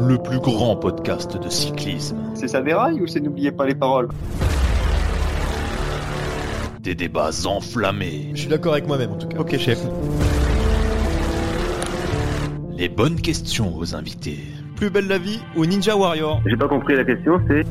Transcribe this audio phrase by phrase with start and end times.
[0.00, 2.16] Le plus grand podcast de cyclisme.
[2.34, 4.08] C'est ça des rails ou c'est n'oubliez pas les paroles?
[6.80, 8.30] Des débats enflammés.
[8.34, 9.38] Je suis d'accord avec moi-même en tout cas.
[9.38, 9.80] Ok chef.
[12.76, 14.38] Les bonnes questions aux invités.
[14.76, 17.64] Plus belle la vie ou Ninja Warrior J'ai pas compris la question, c'est?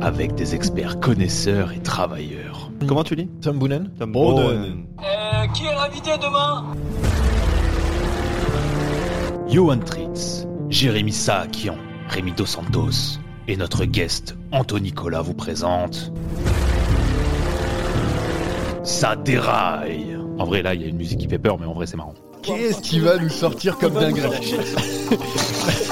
[0.00, 2.70] Avec des experts connaisseurs et travailleurs.
[2.86, 3.28] Comment tu dis?
[3.42, 4.86] Tom Boonen Tom Boonen.
[9.50, 11.76] Johan Tritz, Jérémy Saakian,
[12.08, 13.18] Rémi Dos Santos
[13.48, 16.12] et notre guest Anthony Nicolas vous présente.
[18.84, 21.72] Ça déraille En vrai, là, il y a une musique qui fait peur, mais en
[21.72, 22.14] vrai, c'est marrant.
[22.42, 24.54] Qu'est-ce qui va nous sortir comme dinguerie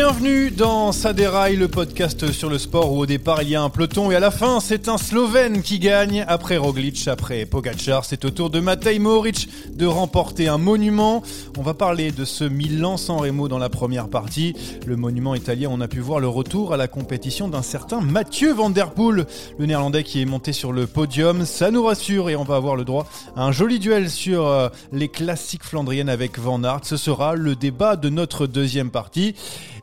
[0.00, 3.68] Bienvenue dans Saderail, le podcast sur le sport où au départ il y a un
[3.68, 6.24] peloton et à la fin c'est un Slovène qui gagne.
[6.28, 11.24] Après Roglic, après Pogacar, c'est au tour de Matej Mohoric de remporter un monument.
[11.58, 14.54] On va parler de ce Milan-San Remo dans la première partie.
[14.86, 18.52] Le monument italien, on a pu voir le retour à la compétition d'un certain Mathieu
[18.52, 19.26] Van Der Poel,
[19.58, 21.44] le néerlandais qui est monté sur le podium.
[21.44, 24.68] Ça nous rassure et on va avoir le droit à un joli duel sur euh,
[24.92, 26.84] les classiques flandriennes avec Van Aert.
[26.84, 29.34] Ce sera le débat de notre deuxième partie.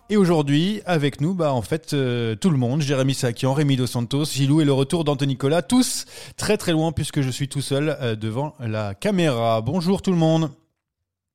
[0.09, 3.87] Et aujourd'hui, avec nous, bah, en fait, euh, tout le monde, Jérémy Sakian, Rémi Dos
[3.87, 6.05] Santos, Gilou et le retour d'Anthony Nicolas, tous
[6.37, 9.61] très très loin puisque je suis tout seul euh, devant la caméra.
[9.61, 10.51] Bonjour tout le monde.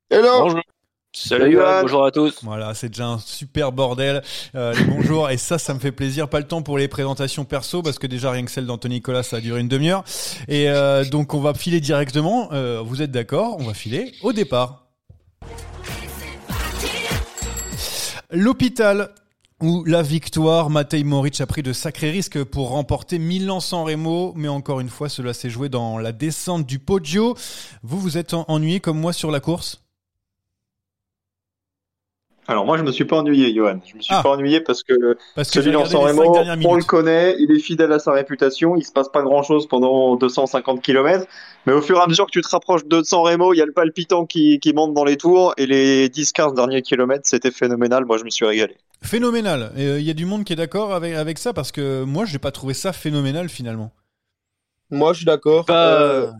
[0.09, 0.61] Hello Bonjour.
[1.13, 2.39] Salut, bonjour à tous.
[2.41, 4.21] Voilà, c'est déjà un super bordel.
[4.55, 6.29] Euh, les bonjours, et ça, ça me fait plaisir.
[6.29, 9.21] Pas le temps pour les présentations perso, parce que déjà rien que celle d'Anthony Nicolas,
[9.21, 10.05] ça a duré une demi-heure.
[10.47, 12.49] Et euh, donc on va filer directement.
[12.53, 14.87] Euh, vous êtes d'accord On va filer au départ.
[18.31, 19.09] L'hôpital
[19.61, 24.47] où la victoire, Matej Moric a pris de sacrés risques pour remporter Milan-San Remo, mais
[24.47, 27.35] encore une fois, cela s'est joué dans la descente du Poggio.
[27.83, 29.83] Vous, vous êtes en- ennuyé comme moi sur la course?
[32.47, 33.79] Alors moi je me suis pas ennuyé Johan.
[33.85, 34.21] Je me suis Ah.
[34.23, 34.93] pas ennuyé parce que
[35.35, 36.35] Parce que celui en San Remo,
[36.65, 39.67] on le connaît, il est fidèle à sa réputation, il se passe pas grand chose
[39.67, 41.25] pendant 250 km,
[41.65, 43.61] mais au fur et à mesure que tu te rapproches de San Remo, il y
[43.61, 47.51] a le palpitant qui, qui monte dans les tours, et les 10-15 derniers kilomètres, c'était
[47.51, 48.75] phénoménal, moi je me suis régalé.
[49.03, 49.71] Phénoménal.
[49.77, 52.03] Et, euh, Il y a du monde qui est d'accord avec, avec ça parce que
[52.03, 53.91] moi, j'ai pas trouvé ça phénoménal finalement.
[54.89, 55.65] Moi, je suis d'accord.
[55.67, 56.31] Bah, Euh,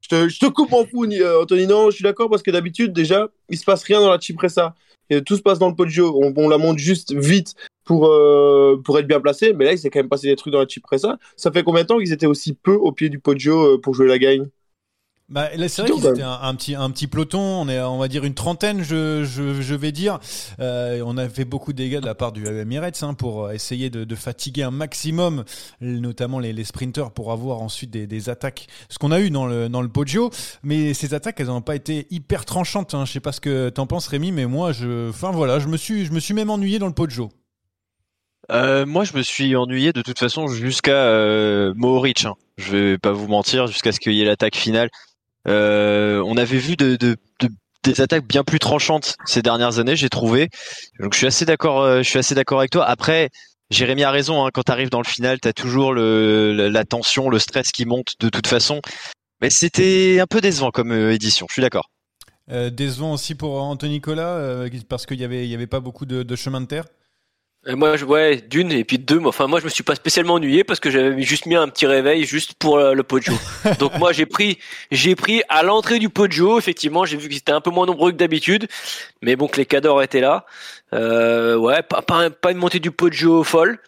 [0.00, 1.66] je, te, je te coupe en fou, euh, Anthony.
[1.66, 4.74] Non, je suis d'accord parce que d'habitude, déjà, il se passe rien dans la Cipressa.
[5.10, 6.18] Et tout se passe dans le Poggio.
[6.22, 7.54] On, on la monte juste vite
[7.84, 9.52] pour, euh, être bien placé.
[9.54, 11.18] Mais là, il s'est quand même passé des trucs dans la Cipressa.
[11.36, 13.94] Ça fait combien de temps qu'ils étaient aussi peu au pied du Poggio euh, pour
[13.94, 14.48] jouer la gagne?
[15.30, 17.38] Bah, là, c'est vrai qu'ils étaient un, un petit, un petit peloton.
[17.38, 20.20] On est, on va dire une trentaine, je, je, je vais dire.
[20.58, 23.90] Euh, on a fait beaucoup de dégâts de la part du Emirates hein, pour essayer
[23.90, 25.44] de, de fatiguer un maximum,
[25.82, 28.68] notamment les, les sprinters, pour avoir ensuite des, des attaques.
[28.88, 30.30] Ce qu'on a eu dans le, dans le Poggio,
[30.62, 32.94] mais ces attaques, elles n'ont pas été hyper tranchantes.
[32.94, 33.04] Hein.
[33.04, 35.76] Je sais pas ce que t'en penses, Rémi, mais moi, je, enfin voilà, je me
[35.76, 37.28] suis, je me suis même ennuyé dans le Poggio.
[38.50, 42.24] Euh, moi, je me suis ennuyé de toute façon jusqu'à euh, Mohoric.
[42.24, 42.32] Hein.
[42.56, 44.88] Je vais pas vous mentir, jusqu'à ce qu'il y ait l'attaque finale.
[45.48, 47.48] Euh, on avait vu de, de- de-
[47.84, 50.50] des attaques bien plus tranchantes ces dernières années, j'ai trouvé.
[51.00, 51.80] Donc, je suis assez d'accord.
[51.82, 52.84] euh, je suis assez d'accord avec toi.
[52.84, 53.30] Après,
[53.70, 57.28] Jérémy a raison, hein, quand tu arrives dans le final, tu as toujours la tension,
[57.30, 58.80] le stress qui monte de toute façon.
[59.40, 61.90] Mais c'était un peu décevant comme édition, je suis d'accord.
[62.50, 65.24] Euh, décevant aussi pour Anthony Nicolas, parce qu'il y
[65.54, 66.84] avait pas beaucoup de chemin de terre
[67.66, 69.20] moi, je, ouais, d'une et puis deux.
[69.24, 71.86] Enfin, moi, je me suis pas spécialement ennuyé parce que j'avais juste mis un petit
[71.86, 73.34] réveil juste pour le Poggio.
[73.78, 74.58] Donc moi, j'ai pris,
[74.90, 76.58] j'ai pris à l'entrée du Poggio.
[76.58, 78.68] Effectivement, j'ai vu que c'était un peu moins nombreux que d'habitude,
[79.22, 80.46] mais bon, que les cadors étaient là.
[80.94, 83.78] Euh, ouais, pas, pas, pas une montée du Poggio folle.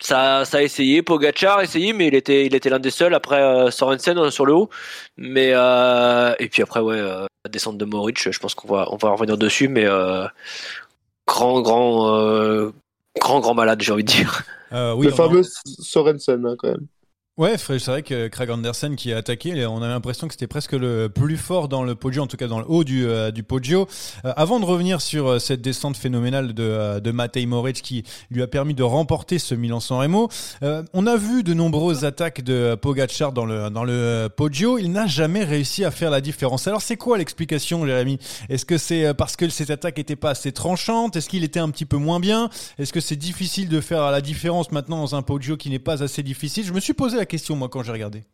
[0.00, 1.02] Ça, ça a essayé.
[1.02, 4.30] Pogacar a essayé, mais il était, il était l'un des seuls après euh, Sorensen euh,
[4.30, 4.70] sur le haut.
[5.16, 8.30] Mais euh, et puis après, ouais, euh, la descente de Moritz.
[8.30, 10.26] Je pense qu'on va, on va revenir dessus, mais euh,
[11.26, 12.72] grand, grand
[13.18, 14.42] grand grand malade, j'ai envie de dire.
[14.72, 16.86] Euh, oui, le fameux Sorensen, hein, quand même.
[17.38, 20.72] Ouais, c'est vrai que Craig Anderson qui a attaqué, on a l'impression que c'était presque
[20.72, 23.44] le plus fort dans le podio, en tout cas dans le haut du, euh, du
[23.44, 23.86] podio.
[24.26, 28.42] Euh, avant de revenir sur euh, cette descente phénoménale de, de Matej Moritz qui lui
[28.42, 30.28] a permis de remporter ce Milan-San Remo,
[30.92, 34.76] on a vu de nombreuses attaques de Pogacar dans le, dans le podio.
[34.76, 36.66] Il n'a jamais réussi à faire la différence.
[36.66, 38.18] Alors c'est quoi l'explication, Jérémy
[38.50, 41.16] Est-ce que c'est parce que cette attaque n'était pas assez tranchante?
[41.16, 42.50] Est-ce qu'il était un petit peu moins bien?
[42.78, 46.02] Est-ce que c'est difficile de faire la différence maintenant dans un podio qui n'est pas
[46.02, 46.66] assez difficile?
[46.66, 48.24] Je me suis posé la moi, quand j'ai regardé.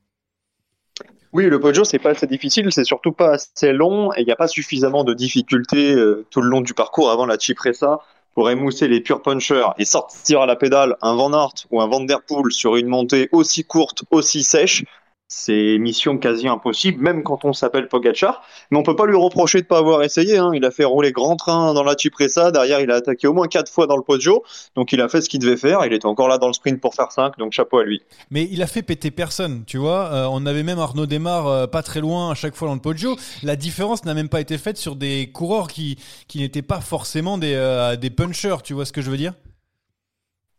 [1.32, 4.32] Oui, le Poggio, c'est pas assez difficile, c'est surtout pas assez long et il n'y
[4.32, 8.00] a pas suffisamment de difficultés euh, tout le long du parcours avant la Cipressa
[8.34, 11.88] pour émousser les pure punchers et sortir à la pédale un Van Aert ou un
[11.88, 14.84] Van Der Poel sur une montée aussi courte, aussi sèche
[15.28, 18.42] c'est mission quasi impossible, même quand on s'appelle Pogachar.
[18.70, 20.38] Mais on peut pas lui reprocher de pas avoir essayé.
[20.38, 20.52] Hein.
[20.54, 22.52] Il a fait rouler grand train dans la Cipressa.
[22.52, 24.44] Derrière, il a attaqué au moins quatre fois dans le Poggio.
[24.76, 25.84] Donc, il a fait ce qu'il devait faire.
[25.84, 27.38] Il était encore là dans le sprint pour faire 5.
[27.38, 28.02] Donc, chapeau à lui.
[28.30, 30.12] Mais il a fait péter personne, tu vois.
[30.12, 32.80] Euh, on avait même Arnaud Desmar euh, pas très loin à chaque fois dans le
[32.80, 33.16] Poggio.
[33.42, 37.36] La différence n'a même pas été faite sur des coureurs qui, qui n'étaient pas forcément
[37.36, 38.62] des, euh, des punchers.
[38.62, 39.32] Tu vois ce que je veux dire?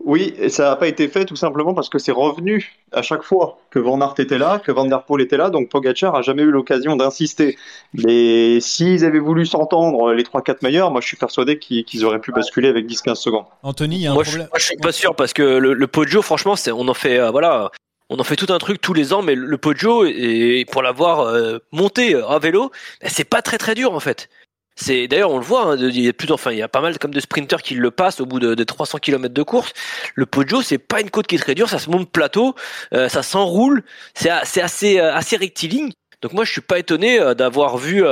[0.08, 3.24] Oui, et ça n'a pas été fait tout simplement parce que c'est revenu à chaque
[3.24, 6.22] fois que Van Aert était là, que Van Der Poel était là, donc Pogacar a
[6.22, 7.58] jamais eu l'occasion d'insister.
[7.94, 12.32] Mais s'ils avaient voulu s'entendre, les 3-4 meilleurs, moi je suis persuadé qu'ils auraient pu
[12.32, 13.44] basculer avec 10-15 secondes.
[13.64, 14.46] Anthony, il y a un moi, problème.
[14.46, 16.94] Je, moi je suis pas sûr parce que le, le Poggio, franchement, c'est, on en
[16.94, 17.70] fait, euh, voilà,
[18.10, 21.20] on en fait tout un truc tous les ans, mais le Poggio, et pour l'avoir
[21.20, 22.72] euh, monté à vélo,
[23.04, 24.30] c'est pas très très dur en fait.
[24.80, 26.82] C'est d'ailleurs on le voit, hein, il y a plus enfin il y a pas
[26.82, 29.74] mal comme de sprinters qui le passent au bout de, de 300 km de course.
[30.14, 32.54] Le Poggio c'est pas une côte qui est très dure, ça se monte plateau,
[32.94, 33.84] euh, ça s'enroule,
[34.14, 35.92] c'est assez euh, assez rectiligne.
[36.22, 38.04] Donc moi je suis pas étonné euh, d'avoir vu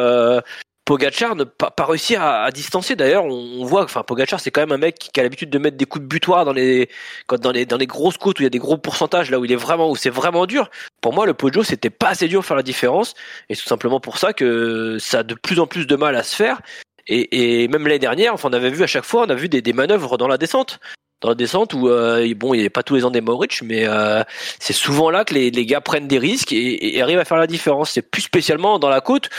[0.86, 2.96] Pogachar ne pas, pas réussir à, à distancer.
[2.96, 5.78] D'ailleurs, on, voit, enfin, Pogachar, c'est quand même un mec qui, a l'habitude de mettre
[5.78, 6.90] des coups de butoir dans les,
[7.26, 9.40] quand, dans les, dans les grosses côtes où il y a des gros pourcentages, là
[9.40, 10.70] où il est vraiment, où c'est vraiment dur.
[11.02, 13.16] Pour moi, le Poggio, c'était pas assez dur de faire la différence.
[13.50, 16.22] Et tout simplement pour ça que ça a de plus en plus de mal à
[16.22, 16.62] se faire.
[17.08, 19.50] Et, et même l'année dernière, enfin, on avait vu à chaque fois, on a vu
[19.50, 20.80] des, des manœuvres dans la descente
[21.22, 23.88] dans la descente où euh, bon il a pas tous les ans des Maurich mais
[23.88, 24.22] euh,
[24.60, 27.38] c'est souvent là que les, les, gars prennent des risques et, et, arrivent à faire
[27.38, 29.30] la différence c'est plus spécialement dans la côte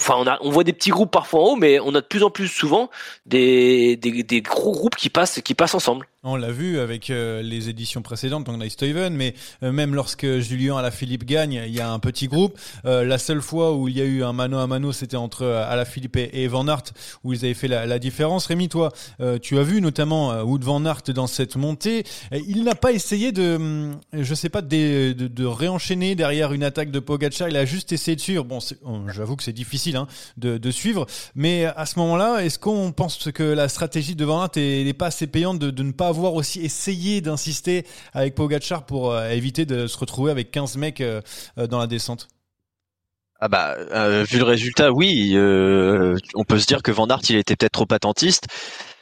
[0.00, 2.06] Enfin, on, a, on voit des petits groupes parfois en haut, mais on a de
[2.06, 2.90] plus en plus souvent
[3.26, 6.06] des, des, des gros groupes qui passent, qui passent ensemble.
[6.26, 10.78] On l'a vu avec euh, les éditions précédentes, donc Steven, mais euh, même lorsque Julien
[10.78, 12.58] à la Philippe gagne, il y a un petit groupe.
[12.86, 15.44] Euh, la seule fois où il y a eu un mano à mano, c'était entre
[15.44, 16.94] à la Philippe et, Van Aert,
[17.24, 18.46] où ils avaient fait la, différence.
[18.46, 18.90] Rémi, toi,
[19.42, 22.04] tu as vu notamment Wood Van Aert dans cette montée.
[22.32, 26.90] il n'a pas essayé de, hum, je sais pas, de, de, réenchaîner derrière une attaque
[26.90, 27.48] de Pogacar.
[27.48, 28.44] Il a juste essayé de suivre.
[28.44, 28.60] Bon,
[29.12, 30.06] j'avoue que c'est difficile hein,
[30.38, 34.42] de, de, suivre, mais à ce moment-là, est-ce qu'on pense que la stratégie de Van
[34.42, 38.86] Aert n'est pas assez payante de, de ne pas avoir aussi essayé d'insister avec Pogachar
[38.86, 41.20] pour euh, éviter de se retrouver avec 15 mecs euh,
[41.58, 42.28] euh, dans la descente
[43.40, 43.76] ah bah
[44.22, 47.86] vu le résultat, oui, on peut se dire que Van Aert il était peut-être trop
[47.90, 48.46] attentiste.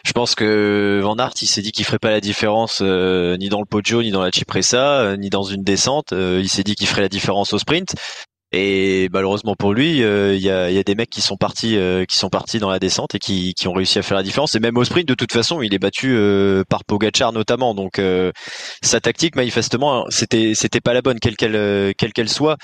[0.05, 3.61] Je pense que Van Aert il s'est dit qu'il ferait pas la différence ni dans
[3.61, 6.13] le Poggio, ni dans la Cipressa, ni dans une descente.
[6.13, 7.95] il s'est dit qu'il ferait la différence au sprint.
[8.53, 12.17] Et malheureusement pour lui, euh, il y, a, des mecs qui sont partis, euh, qui
[12.19, 14.55] sont partis dans la descente et qui, ont réussi à faire la différence.
[14.55, 17.75] Et même au sprint, de toute façon, il est battu euh, par Pogachar notamment.
[17.75, 18.01] Donc
[18.83, 22.59] sa tactique, manifestement, c'était c'était pas la bonne, quelle qu'elle quelle qu'elle soit.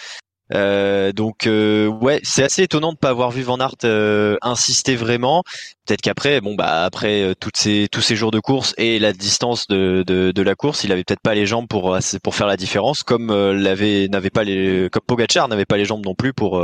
[0.55, 4.97] Euh, donc euh, ouais, c'est assez étonnant de pas avoir vu Van Aert euh, insister
[4.97, 5.43] vraiment.
[5.87, 9.67] Peut-être qu'après, bon bah après toutes ces tous ces jours de course et la distance
[9.69, 12.57] de, de, de la course, il avait peut-être pas les jambes pour pour faire la
[12.57, 16.63] différence, comme l'avait n'avait pas les comme Pogacar n'avait pas les jambes non plus pour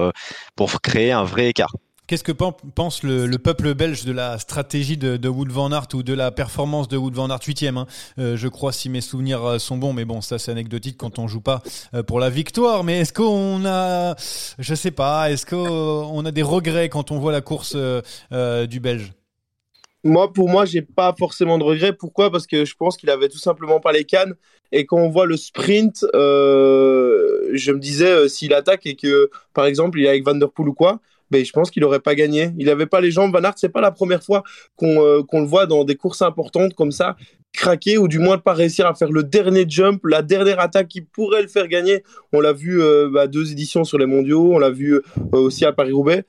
[0.56, 1.72] pour créer un vrai écart.
[2.06, 6.02] Qu'est-ce que pense le, le, peuple belge de la stratégie de, Wood van Aert ou
[6.02, 7.86] de la performance de Wood van Aert huitième hein?
[8.18, 11.18] Euh, Je crois si mes souvenirs euh, sont bons, mais bon, ça c'est anecdotique quand
[11.18, 11.62] on joue pas
[11.94, 12.84] euh, pour la victoire.
[12.84, 14.16] Mais est-ce qu'on a,
[14.58, 19.12] je sais pas, est-ce qu'on a des regrets quand on voit la course du Belge?
[20.06, 21.94] Moi, pour moi, j'ai pas forcément de regrets.
[21.94, 22.30] Pourquoi?
[22.30, 24.34] Parce que je pense qu'il avait tout simplement pas les cannes.
[24.72, 29.98] Et quand on voit le sprint, je me disais, s'il attaque et que, par exemple,
[29.98, 32.50] il est avec Van Der Poel ou quoi, ben, je pense qu'il n'aurait pas gagné.
[32.58, 33.32] Il n'avait pas les jambes.
[33.32, 34.42] Van Aert, c'est pas la première fois
[34.76, 37.16] qu'on euh, qu'on le voit dans des courses importantes comme ça,
[37.52, 40.88] craquer ou du moins ne pas réussir à faire le dernier jump, la dernière attaque
[40.88, 42.02] qui pourrait le faire gagner.
[42.32, 45.00] On l'a vu à bah, deux éditions sur les mondiaux, on l'a vu
[45.32, 46.24] aussi à Paris-Roubaix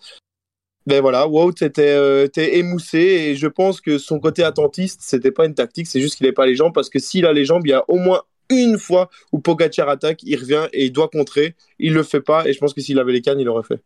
[0.85, 5.55] ben voilà, Wout était, émoussé et je pense que son côté attentiste, c'était pas une
[5.55, 7.71] tactique, c'est juste qu'il n'avait pas les jambes parce que s'il a les jambes, il
[7.71, 11.55] y a au moins une fois où Pogacar attaque, il revient et il doit contrer.
[11.79, 13.81] Il le fait pas et je pense que s'il avait les cannes, il l'aurait fait.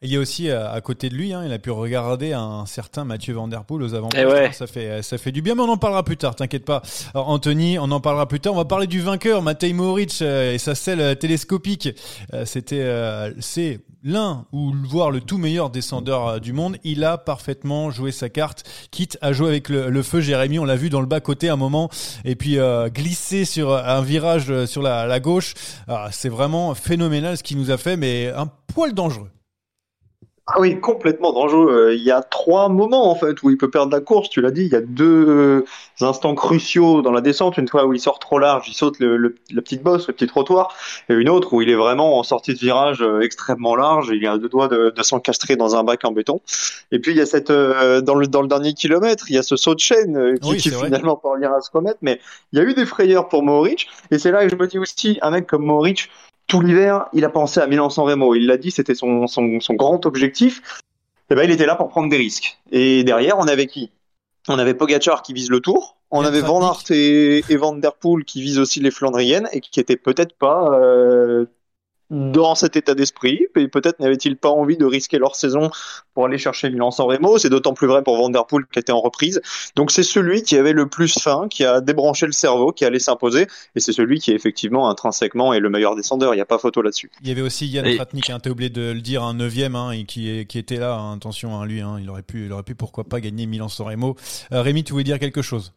[0.00, 2.66] Il y a aussi euh, à côté de lui, hein, il a pu regarder un
[2.66, 5.62] certain Mathieu Van Der Poel aux avant eh Ça fait ça fait du bien, mais
[5.62, 6.36] on en parlera plus tard.
[6.36, 6.82] T'inquiète pas,
[7.14, 8.52] Alors, Anthony, on en parlera plus tard.
[8.52, 11.88] On va parler du vainqueur, Matej Moric euh, et sa selle euh, télescopique.
[12.44, 12.86] C'était
[13.40, 16.76] c'est l'un ou voire le tout meilleur descendeur du monde.
[16.84, 18.62] Il a parfaitement joué sa carte,
[18.92, 20.20] quitte à jouer avec le, feu.
[20.20, 21.90] Jérémy, on l'a vu dans le bas côté un moment,
[22.24, 22.58] et puis
[22.94, 25.54] glisser sur un virage sur la, la gauche.
[25.88, 29.30] Ah, c'est vraiment phénoménal ce qu'il nous a fait, mais un poil dangereux.
[30.50, 31.70] Ah oui, complètement dangereux.
[31.70, 34.30] Euh, il y a trois moments en fait où il peut perdre la course.
[34.30, 35.66] Tu l'as dit, il y a deux
[36.00, 37.58] instants cruciaux dans la descente.
[37.58, 40.26] Une fois où il sort trop large, il saute le, la petite bosse, le petit
[40.26, 40.74] trottoir,
[41.10, 44.10] et une autre où il est vraiment en sortie de virage euh, extrêmement large.
[44.10, 46.40] il a deux doigts de, de s'encastrer dans un bac en béton.
[46.92, 49.38] Et puis il y a cette euh, dans le dans le dernier kilomètre, il y
[49.38, 51.98] a ce saut de chaîne qui, qui finalement pas rien à se remettre.
[52.00, 52.20] Mais
[52.52, 53.86] il y a eu des frayeurs pour Mohoric.
[54.10, 56.08] Et c'est là que je me dis aussi, un mec comme Mohoric
[56.48, 58.34] tout l'hiver, il a pensé à Milan-San Remo.
[58.34, 60.82] Il l'a dit, c'était son, son, son, grand objectif.
[61.30, 62.58] Et eh ben, il était là pour prendre des risques.
[62.72, 63.92] Et derrière, on avait qui?
[64.48, 65.98] On avait Pogachar qui vise le Tour.
[66.10, 69.60] On avait Van Aert et, et, Van Der Poel qui visent aussi les Flandriennes et
[69.60, 71.44] qui étaient peut-être pas euh,
[72.10, 75.70] dans cet état d'esprit, et peut-être n'avaient-ils pas envie de risquer leur saison
[76.14, 77.38] pour aller chercher Milan-San Remo.
[77.38, 79.40] C'est d'autant plus vrai pour Van Der Poel qui était en reprise.
[79.76, 82.98] Donc c'est celui qui avait le plus faim, qui a débranché le cerveau, qui allait
[82.98, 86.34] s'imposer, et c'est celui qui est effectivement intrinsèquement est le meilleur descendeur.
[86.34, 87.10] Il n'y a pas photo là-dessus.
[87.22, 89.90] Il y avait aussi Yann Tratnik, hein, t'as oublié de le dire, un neuvième, hein,
[89.92, 90.94] et qui, qui était là.
[90.94, 93.86] Hein, attention, hein, lui, hein, il aurait pu, il aurait pu pourquoi pas gagner Milan-San
[93.86, 94.16] Remo.
[94.52, 95.72] Euh, Rémi, tu voulais dire quelque chose?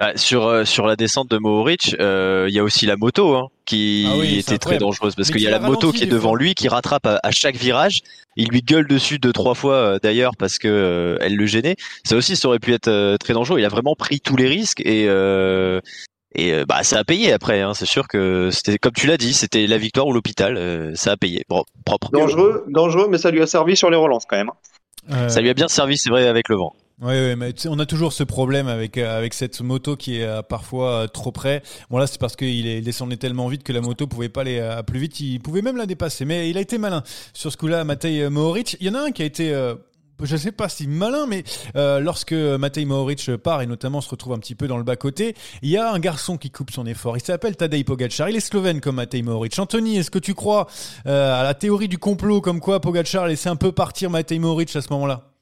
[0.00, 3.36] Ah, sur euh, sur la descente de Mohoric, euh, il y a aussi la moto
[3.36, 6.34] hein, qui ah était très dangereuse parce qu'il y a la moto qui est devant
[6.34, 8.00] lui, qui rattrape à, chaque virage.
[8.36, 11.76] Il lui gueule dessus deux trois fois euh, d'ailleurs parce que elle le gênait.
[12.04, 13.60] Ça aussi, ça aurait pu être très dangereux.
[13.60, 15.04] Il a vraiment pris tous les risques et
[16.36, 17.60] et bah ça a payé après.
[17.60, 17.74] Hein.
[17.74, 20.92] C'est sûr que c'était comme tu l'as dit, c'était la victoire ou l'hôpital.
[20.96, 21.44] ça a payé.
[21.48, 22.10] Bon, propre.
[22.10, 24.50] Dangereux, dangereux, mais ça lui a servi sur les relances quand même.
[25.28, 26.74] Ça lui a bien servi, c'est vrai, avec le vent.
[27.02, 27.14] Oui,
[27.66, 31.32] on a toujours ce problème avec euh, cette moto qui est euh, parfois euh, trop
[31.32, 31.60] près.
[31.90, 35.00] Bon là, c'est parce qu'il descendait tellement vite que la moto pouvait pas aller plus
[35.00, 35.18] vite.
[35.18, 37.82] Il pouvait même la dépasser, mais il a été malin sur ce coup-là.
[37.82, 39.74] Matej Mohoric, il y en a un qui a été
[40.22, 41.42] je sais pas si malin, mais
[41.74, 45.34] lorsque Matej Mohoric part et notamment se retrouve un petit peu dans le bas côté,
[45.62, 47.16] il y a un garçon qui coupe son effort.
[47.16, 48.28] Il s'appelle Tadej Pogacar.
[48.28, 49.58] Il est slovène comme Matej Mohoric.
[49.58, 50.68] Anthony, est-ce que tu crois
[51.04, 54.80] à la théorie du complot comme quoi Pogacar laissait un peu partir Matej Mohoric à
[54.80, 55.33] ce moment-là?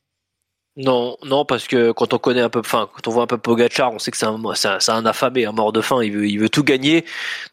[0.78, 3.36] Non, non, parce que quand on connaît un peu, enfin, quand on voit un peu
[3.36, 6.02] Pogachar, on sait que c'est un, c'est un, affamé, un mort de faim.
[6.02, 7.04] Il veut, il veut tout gagner.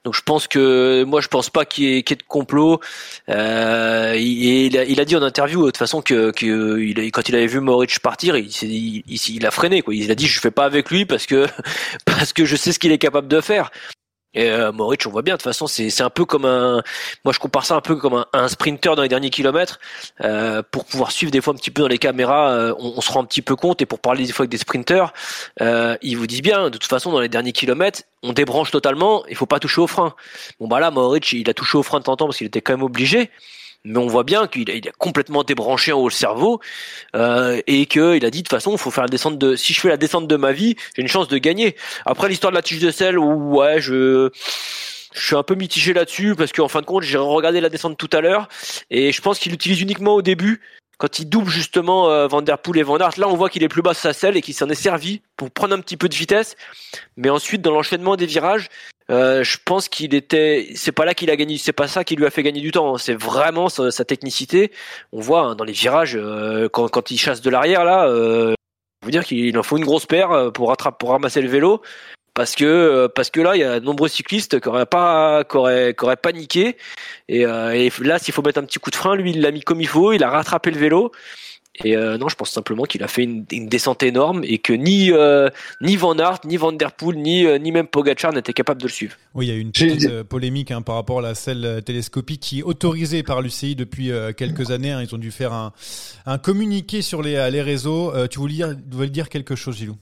[0.05, 2.79] Donc je pense que, moi, je pense pas qu'il y ait, de complot.
[3.27, 6.31] Euh, il, a, dit en interview, de toute façon, que,
[7.11, 9.93] quand il avait vu Moritz partir, il, a freiné, quoi.
[9.93, 11.45] Il a dit, je fais pas avec lui parce que,
[12.05, 13.69] parce que je sais ce qu'il est capable de faire.
[14.33, 15.35] Et euh, Moritz, on voit bien.
[15.35, 16.81] De toute façon, c'est un peu comme un.
[17.25, 19.79] Moi, je compare ça un peu comme un, un sprinter dans les derniers kilomètres.
[20.21, 23.01] Euh, pour pouvoir suivre des fois un petit peu dans les caméras, euh, on, on,
[23.01, 23.81] se rend un petit peu compte.
[23.81, 25.13] Et pour parler des fois avec des sprinters,
[25.61, 26.69] euh, ils vous disent bien.
[26.69, 29.25] De toute façon, dans les derniers kilomètres, on débranche totalement.
[29.27, 30.13] Il faut pas toucher au frein.
[30.59, 32.47] Bon bah là, Moritz, il a touché au frein de temps en temps parce qu'il
[32.47, 33.31] était quand même obligé
[33.85, 36.59] mais on voit bien qu'il a, complètement débranché en haut le cerveau
[37.15, 39.79] euh, et qu'il a dit de toute façon faut faire la descente de si je
[39.79, 41.75] fais la descente de ma vie j'ai une chance de gagner.
[42.05, 44.29] Après l'histoire de la tige de sel ouais je
[45.13, 47.97] je suis un peu mitigé là-dessus parce qu'en fin de compte j'ai regardé la descente
[47.97, 48.47] tout à l'heure
[48.89, 50.61] et je pense qu'il l'utilise uniquement au début
[50.99, 53.67] quand il double justement euh, Van Der Poel et Van là on voit qu'il est
[53.67, 56.07] plus bas sur sa selle et qu'il s'en est servi pour prendre un petit peu
[56.07, 56.55] de vitesse.
[57.17, 58.69] Mais ensuite dans l'enchaînement des virages,
[59.09, 62.15] euh, je pense qu'il était, c'est pas là qu'il a gagné, c'est pas ça qui
[62.15, 62.93] lui a fait gagner du temps.
[62.93, 62.97] Hein.
[62.99, 64.71] C'est vraiment sa, technicité.
[65.11, 68.53] On voit hein, dans les virages euh, quand, quand il chasse de l'arrière là, euh,
[69.01, 71.81] vous dire qu'il en faut une grosse paire euh, pour rattraper, pour ramasser le vélo.
[72.33, 75.57] Parce que parce que là il y a de nombreux cyclistes qui auraient pas qui
[75.57, 76.77] auraient, qui auraient paniqué
[77.27, 79.61] et, et là s'il faut mettre un petit coup de frein lui il l'a mis
[79.61, 81.11] comme il faut il a rattrapé le vélo
[81.85, 84.73] Et euh, non, je pense simplement qu'il a fait une, une, descente énorme et que
[84.73, 85.49] ni euh,
[85.81, 88.87] ni Van Aert, ni Van Der Poel, ni euh, ni même Pogacar n'étaient capables de
[88.87, 89.15] le suivre.
[89.33, 92.41] Oui, il y a eu une petite polémique hein, par rapport à la selle télescopique
[92.41, 94.91] qui est autorisée par l'UCI depuis quelques années.
[94.91, 95.01] Hein.
[95.01, 95.71] Ils ont dû faire un,
[96.25, 98.13] un communiqué sur les, les réseaux.
[98.27, 99.95] tu voulais dire, voulais dire quelque chose, Gilou?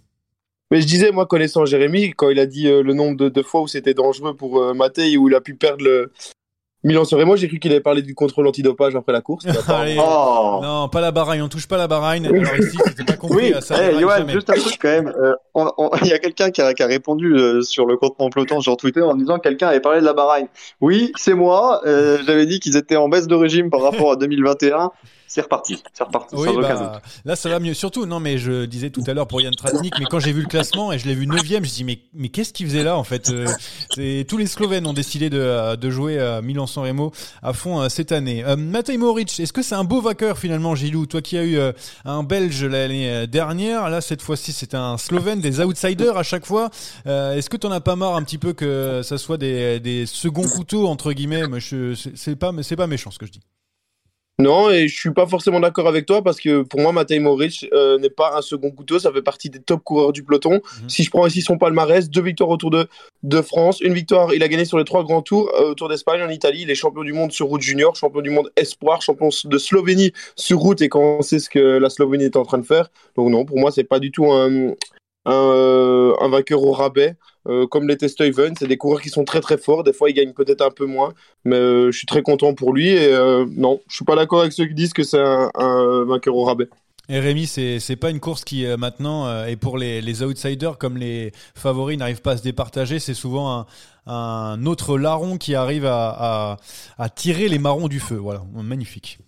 [0.72, 3.62] Mais je disais, moi, connaissant Jérémy, quand il a dit le nombre de, de, fois
[3.62, 6.12] où c'était dangereux pour euh, Maté, où il a pu perdre le,
[6.84, 9.46] Milan sur moi, j'ai cru qu'il avait parlé du contrôle antidopage après la course.
[10.00, 10.60] oh.
[10.62, 12.28] Non, pas la baragne, on touche pas la baragne.
[12.28, 13.54] Alors ici, c'était pas compris oui.
[13.54, 13.84] à ça.
[13.84, 15.08] Hey, Johan, juste un truc quand même.
[15.20, 15.34] Euh,
[16.04, 18.62] il y a quelqu'un qui a, qui a répondu euh, sur le compte Mon Peloton
[18.62, 20.48] sur Twitter en disant que quelqu'un avait parlé de la baragne.
[20.80, 21.82] Oui, c'est moi.
[21.86, 24.92] Euh, J'avais dit qu'ils étaient en baisse de régime par rapport à 2021
[25.28, 25.84] c'est reparti.
[25.94, 26.36] C'est reparti.
[26.36, 27.74] Oui, bah, là, ça va mieux.
[27.74, 30.42] Surtout, non, mais je disais tout à l'heure pour Yann Tratnik, mais quand j'ai vu
[30.42, 32.84] le classement et je l'ai vu 9 je me dis, mais, mais qu'est-ce qu'il faisait
[32.84, 36.86] là, en fait euh, Tous les Slovènes ont décidé de, euh, de jouer à Milan-San
[36.86, 37.12] Remo
[37.44, 38.44] à fond euh, cette année.
[38.46, 41.06] Euh, Matej Moric, est-ce que c'est un beau vainqueur finalement, Gilou?
[41.06, 41.60] Toi qui as eu
[42.06, 46.70] un Belge l'année dernière, là, cette fois-ci, c'est un Slovène, des outsiders à chaque fois.
[47.06, 50.06] est-ce que tu en as pas marre un petit peu que ça soit des, des
[50.06, 51.44] seconds couteaux, entre guillemets?
[52.16, 53.42] C'est pas, c'est pas méchant ce que je dis.
[54.40, 57.68] Non, et je suis pas forcément d'accord avec toi parce que pour moi, Matej Moric
[57.74, 59.00] euh, n'est pas un second couteau.
[59.00, 60.62] Ça fait partie des top coureurs du peloton.
[60.82, 60.90] Mhm.
[60.90, 62.88] Si je prends ici son palmarès, deux victoires autour de,
[63.24, 66.22] de France, une victoire, il a gagné sur les trois grands tours euh, autour d'Espagne,
[66.22, 66.62] en Italie.
[66.62, 70.14] Il est champion du monde sur route junior, champion du monde espoir, champion de Slovénie
[70.36, 70.82] sur route.
[70.84, 73.44] Et quand on sait ce que la Slovénie est en train de faire, donc non,
[73.44, 74.74] pour moi, c'est pas du tout un,
[75.26, 77.16] un, euh, un vainqueur au rabais.
[77.48, 79.84] Euh, comme les Stuyven, c'est des coureurs qui sont très très forts.
[79.84, 81.14] Des fois, ils gagnent peut-être un peu moins,
[81.46, 82.90] mais euh, je suis très content pour lui.
[82.90, 86.36] Et euh, non, je suis pas d'accord avec ceux qui disent que c'est un, vainqueur
[86.36, 86.68] au rabais.
[87.10, 90.98] Et Rémi, c'est c'est pas une course qui maintenant est pour les, les outsiders comme
[90.98, 93.00] les favoris n'arrivent pas à se départager.
[93.00, 93.66] C'est souvent un,
[94.12, 96.58] un, autre larron qui arrive à,
[96.98, 98.16] à, tirer les marrons du feu.
[98.16, 99.20] Voilà, magnifique.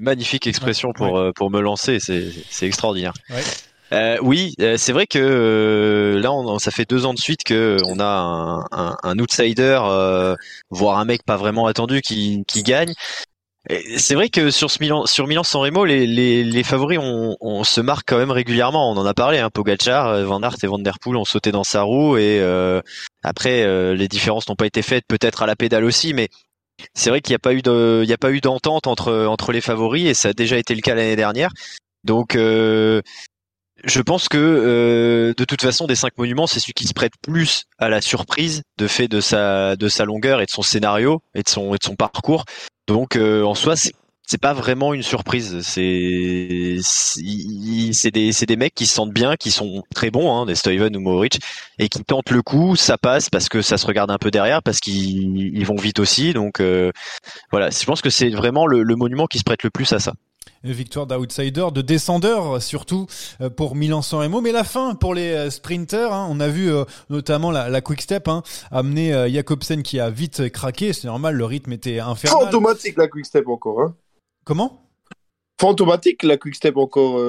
[0.00, 2.00] Magnifique expression pour pour me lancer.
[2.00, 3.12] C'est c'est extraordinaire.
[3.28, 3.42] Ouais.
[3.94, 7.44] Euh, oui, euh, c'est vrai que euh, là, on, ça fait deux ans de suite
[7.44, 9.80] que on a un, un, un outsider,
[10.70, 12.92] voire un mec pas vraiment attendu qui, qui gagne.
[13.96, 17.34] C'est vrai que sur ce Milan, sur Milan San Remo, les, les, les favoris on,
[17.40, 18.90] on, se marque quand même régulièrement.
[18.92, 21.64] On en a parlé, hein, Pogacar, Van Aert et Van Der Poel ont sauté dans
[21.64, 22.42] sa roue et
[23.22, 26.28] après les différences n'ont pas été faites, peut-être à la pédale aussi, mais
[26.92, 29.52] c'est vrai qu'il n'y a pas eu de, il a pas eu d'entente entre entre
[29.52, 31.50] les favoris et ça a déjà été le cas l'année dernière.
[32.02, 32.36] Donc
[33.86, 37.12] je pense que euh, de toute façon, des cinq monuments, c'est celui qui se prête
[37.22, 41.22] plus à la surprise de fait de sa de sa longueur et de son scénario
[41.34, 42.44] et de son de son parcours.
[42.86, 45.60] Donc euh, en soi, c'est pas vraiment une surprise.
[45.62, 50.46] C'est c'est des c'est des mecs qui se sentent bien, qui sont très bons, hein,
[50.46, 51.40] des Steven ou Mohoric,
[51.78, 52.76] et qui tentent le coup.
[52.76, 56.32] Ça passe parce que ça se regarde un peu derrière, parce qu'ils vont vite aussi.
[56.32, 56.90] Donc euh,
[57.50, 59.98] voilà, je pense que c'est vraiment le, le monument qui se prête le plus à
[59.98, 60.14] ça
[60.72, 63.06] victoire d'outsider, de descendeur surtout
[63.40, 64.40] euh, pour Milan-San Remo.
[64.40, 67.80] Mais la fin pour les euh, sprinters, hein, on a vu euh, notamment la, la
[67.80, 70.92] quick step hein, amener Jakobsen qui a vite craqué.
[70.92, 72.44] C'est normal, le rythme était infernal.
[72.44, 73.80] Fantomatique la quick step encore.
[73.80, 73.94] Hein.
[74.44, 74.80] Comment?
[75.60, 77.20] Fantomatique la quick step encore.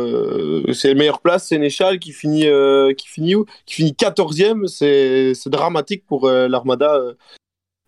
[0.74, 2.48] c'est la meilleure place, Sénéchal qui finit
[2.98, 3.46] qui finit où?
[3.66, 4.68] Qui finit 14e.
[4.68, 7.00] C'est dramatique pour l'Armada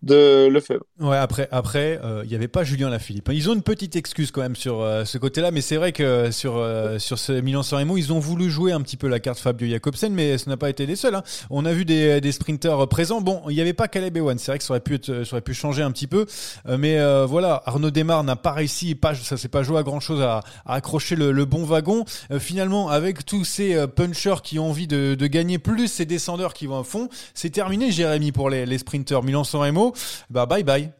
[0.02, 0.84] de Lefebvre.
[1.00, 3.30] Ouais, après, après, euh, il n'y avait pas Julien Lafilippe.
[3.32, 6.30] Ils ont une petite excuse quand même sur euh, ce côté-là, mais c'est vrai que
[6.30, 9.40] sur euh, sur ce Milan-San Remo, ils ont voulu jouer un petit peu la carte
[9.40, 11.16] Fabio Jacobsen, mais ce n'a pas été les seuls.
[11.16, 11.24] Hein.
[11.50, 13.20] On a vu des, des sprinters présents.
[13.20, 14.38] Bon, il n'y avait pas Caleb Ewan.
[14.38, 16.26] C'est vrai que ça aurait pu être, ça aurait pu changer un petit peu,
[16.66, 20.20] mais voilà, Arnaud Desmar n'a pas réussi, pas, ça s'est pas joué à grand chose
[20.20, 22.04] à, à accrocher le, le, bon wagon.
[22.38, 26.66] finalement, avec tous ces punchers qui ont envie de, de gagner, plus ces descendeurs qui
[26.66, 29.87] vont à fond, c'est terminé, Jérémy, pour les, les sprinters Milan-San Remo
[30.30, 30.92] bah bye bye.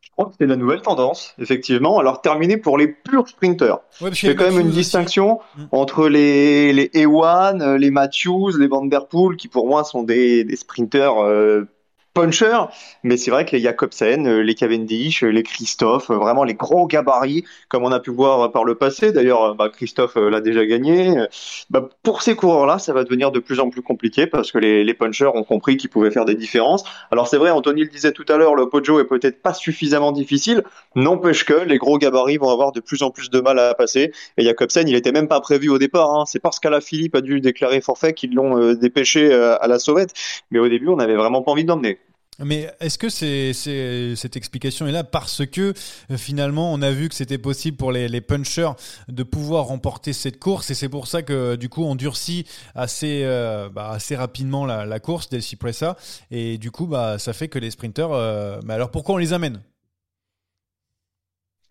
[0.00, 1.98] Je crois que c'est la nouvelle tendance, effectivement.
[1.98, 3.78] Alors terminé pour les purs sprinters.
[4.00, 5.62] Ouais, je fais quand même une distinction mm.
[5.72, 10.02] entre les les Ewan, euh, les Matthews, les Van Der Poel, qui pour moi sont
[10.02, 11.66] des, des sprinters euh,
[12.12, 12.56] puncher,
[13.04, 16.54] mais c'est vrai que les Jacobsen, euh, les Cavendish, euh, les Christophe, euh, vraiment les
[16.54, 19.12] gros gabarits, comme on a pu voir par le passé.
[19.12, 21.14] D'ailleurs, bah, Christophe l'a déjà gagné.
[21.70, 24.82] Bah, pour ces coureurs-là, ça va devenir de plus en plus compliqué parce que les,
[24.82, 26.84] les punchers ont compris qu'ils pouvaient faire des différences.
[27.12, 30.12] Alors c'est vrai, Anthony le disait tout à l'heure, le Pojo est peut-être pas suffisamment
[30.12, 30.64] difficile.
[30.96, 34.12] N'empêche que les gros gabarits vont avoir de plus en plus de mal à passer.
[34.36, 36.12] Et Jacobsen, il était même pas prévu au départ.
[36.12, 36.24] Hein.
[36.26, 40.12] C'est parce qu'Ala Philippe a dû déclarer forfait qu'ils l'ont dépêché à la sauvette.
[40.50, 41.99] Mais au début, on n'avait vraiment pas envie de l'emmener.
[42.42, 43.52] Mais est-ce que c'est,
[44.16, 45.74] cette explication est là parce que
[46.10, 48.72] euh, finalement on a vu que c'était possible pour les, punchers
[49.08, 53.22] de pouvoir remporter cette course et c'est pour ça que du coup on durcit assez,
[53.24, 55.96] euh, bah, rapidement la, course d'El Cipressa
[56.30, 58.10] et du coup bah, ça fait que les sprinters.
[58.12, 59.60] Euh, mais alors pourquoi on les amène?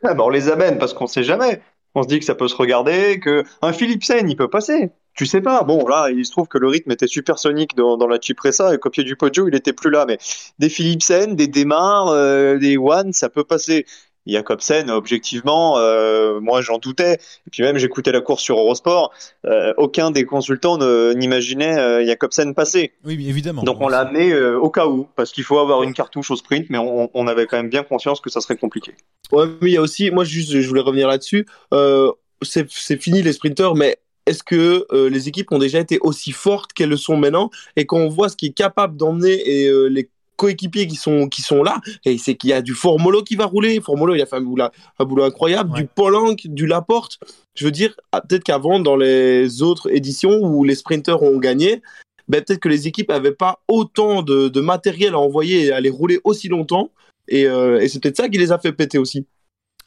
[0.03, 1.61] Ah bah on les amène parce qu'on sait jamais.
[1.95, 4.91] On se dit que ça peut se regarder, que un Philipsen, il peut passer.
[5.19, 5.63] Tu sais pas.
[5.63, 8.77] Bon, là, il se trouve que le rythme était supersonique dans, dans la Cipressa et
[8.89, 10.05] pied du Poggio, il était plus là.
[10.07, 10.17] Mais
[10.59, 13.85] des Philipsen, des Demar, euh, des One, ça peut passer.
[14.25, 17.15] Jacobsen, objectivement, euh, moi j'en doutais.
[17.15, 19.11] Et puis même j'écoutais la course sur Eurosport,
[19.45, 22.93] euh, aucun des consultants n'imaginait euh, Jacobsen passer.
[23.03, 23.63] Oui, évidemment.
[23.63, 26.37] Donc on l'a amené euh, au cas où, parce qu'il faut avoir une cartouche au
[26.37, 28.93] sprint, mais on, on avait quand même bien conscience que ça serait compliqué.
[29.33, 31.45] Ouais, mais il y a aussi, moi juste, je voulais revenir là-dessus.
[31.73, 33.97] Euh, c'est fini les sprinteurs, mais
[34.29, 37.49] est-ce que euh, les équipes ont déjà été aussi fortes qu'elles le sont maintenant?
[37.75, 41.27] Et quand on voit ce qui est capable d'emmener et euh, les coéquipiers qui sont
[41.27, 43.81] qui sont là, et c'est qu'il y a du Formolo qui va rouler.
[43.81, 44.65] Formolo, il a fait un boulot,
[44.99, 45.81] un boulot incroyable, Ouais.
[45.81, 47.19] du Polanc, du Laporte.
[47.55, 51.81] Je veux dire, ah, peut-être qu'avant, dans les autres éditions où les sprinteurs ont gagné,
[52.29, 55.81] ben, peut-être que les équipes n'avaient pas autant de, de matériel à envoyer et à
[55.81, 56.91] les rouler aussi longtemps.
[57.27, 59.25] Et, euh, et c'est peut-être ça qui les a fait péter aussi.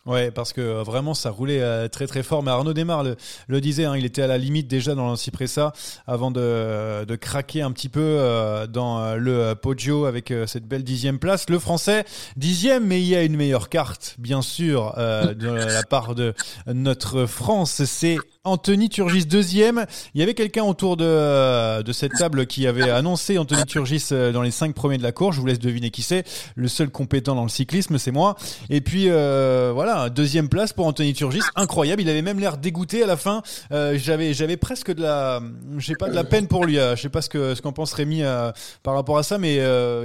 [0.05, 2.43] Ouais, parce que euh, vraiment ça roulait euh, très très fort.
[2.43, 5.73] Mais Arnaud Desmar le, disait, hein, il était à la limite déjà dans l'Ancipressa
[6.09, 10.49] avant de, de craquer un petit peu euh, dans euh, le euh, Poggio avec euh,
[10.49, 11.49] cette belle dixième place.
[11.49, 12.05] Le Français
[12.37, 16.35] dixième, mais il y a une meilleure carte, bien sûr, euh, de la part de
[16.67, 17.85] notre France.
[17.85, 19.87] C'est Anthony Turgis deuxième.
[20.14, 24.09] Il y avait quelqu'un autour de, euh, de cette table qui avait annoncé Anthony Turgis
[24.11, 25.37] euh, dans les cinq premiers de la course.
[25.37, 26.24] Je vous laisse deviner qui c'est.
[26.57, 28.37] Le seul compétent dans le cyclisme, c'est moi.
[28.68, 32.02] Et puis euh, voilà, deuxième place pour Anthony Turgis, incroyable.
[32.02, 33.42] Il avait même l'air dégoûté à la fin.
[33.70, 35.40] Euh, j'avais j'avais presque de la,
[35.78, 36.78] j'ai pas de la peine pour lui.
[36.78, 38.50] euh, je sais pas ce que ce qu'en pense Rémi euh,
[38.83, 39.61] par rapport à ça, mais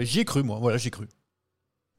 [0.05, 0.59] j'y ai cru moi.
[0.61, 1.07] Voilà, j'y ai cru.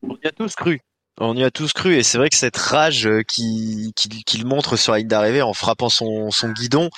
[0.02, 0.80] On y a tous cru.
[1.20, 4.46] On y a tous cru et c'est vrai que cette rage euh, qui- qu'il qu'il
[4.46, 6.90] montre sur la ligne d'arrivée en frappant son, son guidon,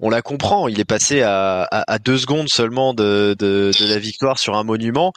[0.00, 0.68] on la comprend.
[0.68, 5.12] Il est passé à, à, deux secondes seulement de, de, la victoire sur un monument.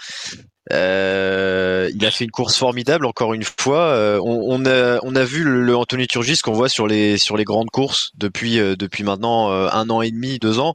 [0.71, 3.79] Euh, il a fait une course formidable encore une fois.
[3.79, 7.37] Euh, on, a, on a vu le, le Anthony Turgis qu'on voit sur les sur
[7.37, 10.73] les grandes courses depuis depuis maintenant un an et demi, deux ans.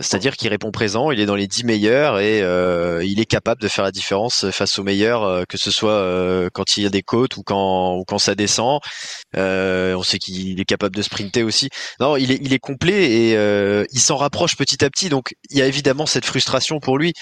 [0.00, 3.60] C'est-à-dire qu'il répond présent, il est dans les 10 meilleurs et euh, il est capable
[3.60, 6.86] de faire la différence face aux meilleurs, euh, que ce soit euh, quand il y
[6.86, 8.80] a des côtes ou quand ou quand ça descend.
[9.34, 11.70] On sait qu'il est capable de sprinter aussi.
[12.00, 15.08] Non, il est il est complet et il s'en rapproche petit à petit.
[15.08, 17.12] Donc il y a évidemment cette frustration pour lui.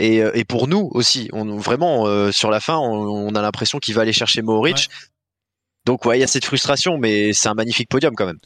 [0.00, 3.94] Et, et pour nous aussi, on, vraiment sur la fin, on, on a l'impression qu'il
[3.94, 4.88] va aller chercher Mohoric.
[5.88, 8.36] Donc ouais, il y a cette frustration, mais c'est un magnifique podium quand même.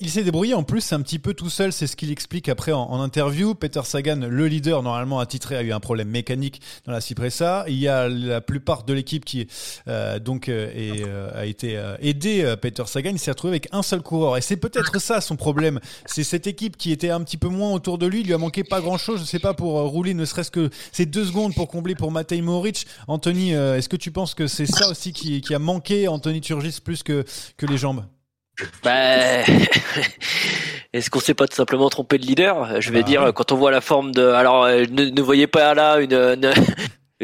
[0.00, 2.72] Il s'est débrouillé en plus un petit peu tout seul, c'est ce qu'il explique après
[2.72, 3.54] en, interview.
[3.54, 7.64] Peter Sagan, le leader normalement attitré, a eu un problème mécanique dans la Cipressa.
[7.68, 9.46] Il y a la plupart de l'équipe qui
[9.86, 12.42] euh, donc euh, euh, a été aidé.
[12.42, 15.78] euh, Peter Sagan, s'est retrouvé avec un seul coureur et c'est peut-être ça son problème.
[16.06, 18.22] C'est cette équipe qui était un petit peu moins autour de lui.
[18.22, 21.06] Il lui a manqué pas grand-chose, je sais pas pour rouler, ne serait-ce que ces
[21.06, 22.88] deux secondes pour combler pour Matej Mohoric.
[23.06, 26.71] Anthony, est-ce que tu penses que c'est ça aussi qui, qui a manqué Anthony Turgis
[26.80, 27.24] plus que
[27.56, 28.04] que les jambes?
[28.84, 29.42] Bah,
[30.92, 32.80] est-ce qu'on s'est pas tout simplement trompé de leader?
[32.80, 34.26] Je vais Bah, dire quand on voit la forme de.
[34.26, 36.12] Alors, euh, ne, ne voyez pas là une.
[36.14, 36.52] une-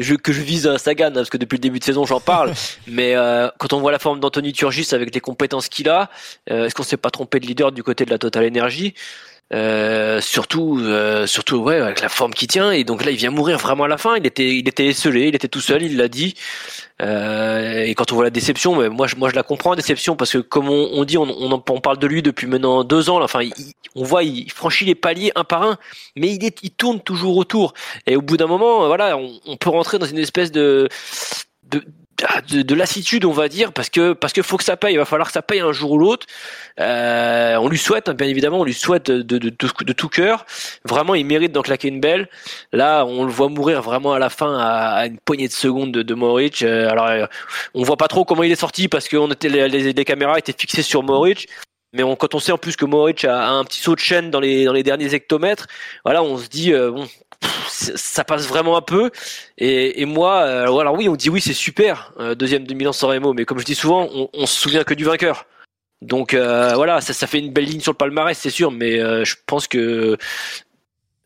[0.01, 2.53] Je, que je vise Sagan hein, parce que depuis le début de saison j'en parle
[2.87, 6.09] mais euh, quand on voit la forme d'Anthony Turgis avec les compétences qu'il a
[6.49, 8.93] euh, est-ce qu'on s'est pas trompé de leader du côté de la Total Energy?
[9.53, 13.31] Euh, surtout euh, surtout ouais avec la forme qu'il tient et donc là il vient
[13.31, 15.97] mourir vraiment à la fin il était il était esselé il était tout seul il
[15.97, 16.35] l'a dit
[17.01, 20.15] euh, et quand on voit la déception, mais moi, je, moi je la comprends, déception,
[20.17, 23.09] parce que comme on, on dit, on, on, on parle de lui depuis maintenant deux
[23.09, 23.21] ans.
[23.23, 23.53] Enfin, il-
[23.95, 25.77] on voit, il franchit les paliers un par un,
[26.15, 27.73] mais il, est, il tourne toujours autour.
[28.05, 30.89] Et au bout d'un moment, voilà, on, on peut rentrer dans une espèce de
[31.71, 31.83] de,
[32.49, 34.93] de, de lassitude, on va dire, parce que parce que faut que ça paye.
[34.93, 36.27] Il va falloir que ça paye un jour ou l'autre.
[36.79, 40.45] Euh, on lui souhaite, hein, bien évidemment, on lui souhaite de, de, de, tout cœur.
[40.85, 42.29] Vraiment, il mérite d'en claquer une belle.
[42.71, 45.91] Là, on le voit mourir vraiment à la fin à, à une poignée de secondes
[45.91, 46.15] de, de.
[46.63, 47.25] Euh, alors, euh,
[47.73, 50.05] on voit pas trop comment il est sorti parce que on était les, les, les
[50.05, 51.47] caméras étaient fixées sur Mohoric.
[51.93, 53.99] Mais on, quand on sait en plus que Mohoric a, a un petit saut de
[53.99, 55.67] chaîne dans les dans les derniers hectomètres,
[56.05, 57.07] voilà, on se dit euh, bon,
[57.39, 59.11] pff, ça passe vraiment un peu.
[59.57, 62.93] Et, et moi, euh, alors oui, on dit oui, c'est super, euh, deuxième de Milan
[62.93, 65.45] San Remo, mais comme je dis souvent, on, on se souvient que du vainqueur.
[66.01, 68.99] Donc euh, voilà, ça, ça fait une belle ligne sur le palmarès, c'est sûr, mais
[68.99, 70.17] euh, je pense que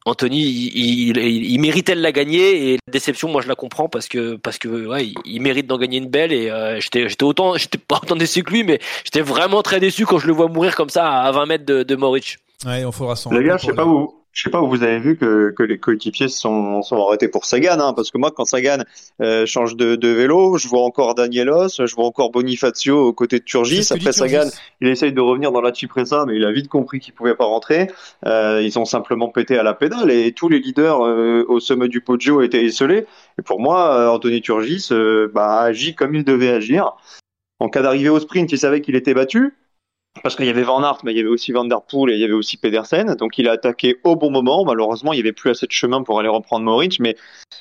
[0.05, 3.87] Anthony, il, il, il méritait de la gagner et la déception, moi je la comprends
[3.87, 7.07] parce que parce que ouais, il, il mérite d'en gagner une belle et euh, j'étais
[7.07, 10.27] j'étais autant j'étais pas autant déçu que lui, mais j'étais vraiment très déçu quand je
[10.27, 11.95] le vois mourir comme ça à 20 mètres de, de.
[11.95, 14.22] Ouais, on faudra s'en Les gars, je sais pas où.
[14.33, 17.27] Je sais pas où vous avez vu que, que les coéquipiers se sont, sont arrêtés
[17.27, 18.79] pour Sagan, hein, parce que moi, quand Sagan
[19.21, 23.37] euh, change de, de vélo, je vois encore Danielos, je vois encore Bonifacio aux côtés
[23.37, 23.87] de Turgis.
[23.91, 24.49] Après Sagan,
[24.81, 27.45] il essaye de revenir dans la Cipressa, mais il a vite compris qu'il pouvait pas
[27.45, 27.91] rentrer.
[28.25, 31.87] Euh, ils ont simplement pété à la pédale et tous les leaders euh, au sommet
[31.87, 33.05] du Poggio étaient esselés.
[33.37, 36.95] Et pour moi, Anthony Turgis euh, bah, agit comme il devait agir.
[37.59, 39.53] En cas d'arrivée au sprint, il savait qu'il était battu.
[40.21, 42.15] Parce qu'il y avait Van Aert, mais il y avait aussi Van Der Poel et
[42.15, 43.15] il y avait aussi Pedersen.
[43.15, 44.63] Donc il a attaqué au bon moment.
[44.63, 46.99] Malheureusement, il n'y avait plus assez de chemin pour aller reprendre Moritz.
[46.99, 47.15] Mais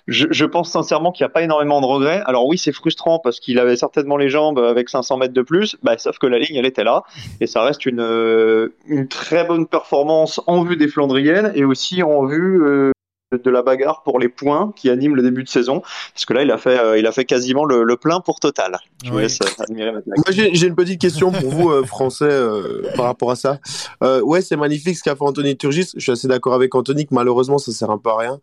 [0.06, 2.22] je, je pense sincèrement qu'il n'y a pas énormément de regrets.
[2.26, 5.76] Alors oui, c'est frustrant parce qu'il avait certainement les jambes avec 500 mètres de plus.
[5.82, 7.04] Bah, sauf que la ligne, elle était là.
[7.40, 12.02] Et ça reste une, euh, une très bonne performance en vue des Flandriennes et aussi
[12.02, 12.92] en vue euh,
[13.38, 15.82] de la bagarre pour les points qui anime le début de saison.
[16.14, 18.40] Parce que là, il a fait, euh, il a fait quasiment le, le plein pour
[18.40, 18.78] Total.
[19.04, 19.22] Je vous Oui.
[19.22, 19.92] laisse euh, admirer.
[19.92, 23.58] Moi, j'ai une petite question pour vous, euh, Français, euh, par rapport à ça.
[24.02, 25.90] Euh, ouais, c'est magnifique ce qu'a fait Anthony Turgis.
[25.94, 28.40] Je suis assez d'accord avec Anthony que malheureusement, ça sert un peu à rien.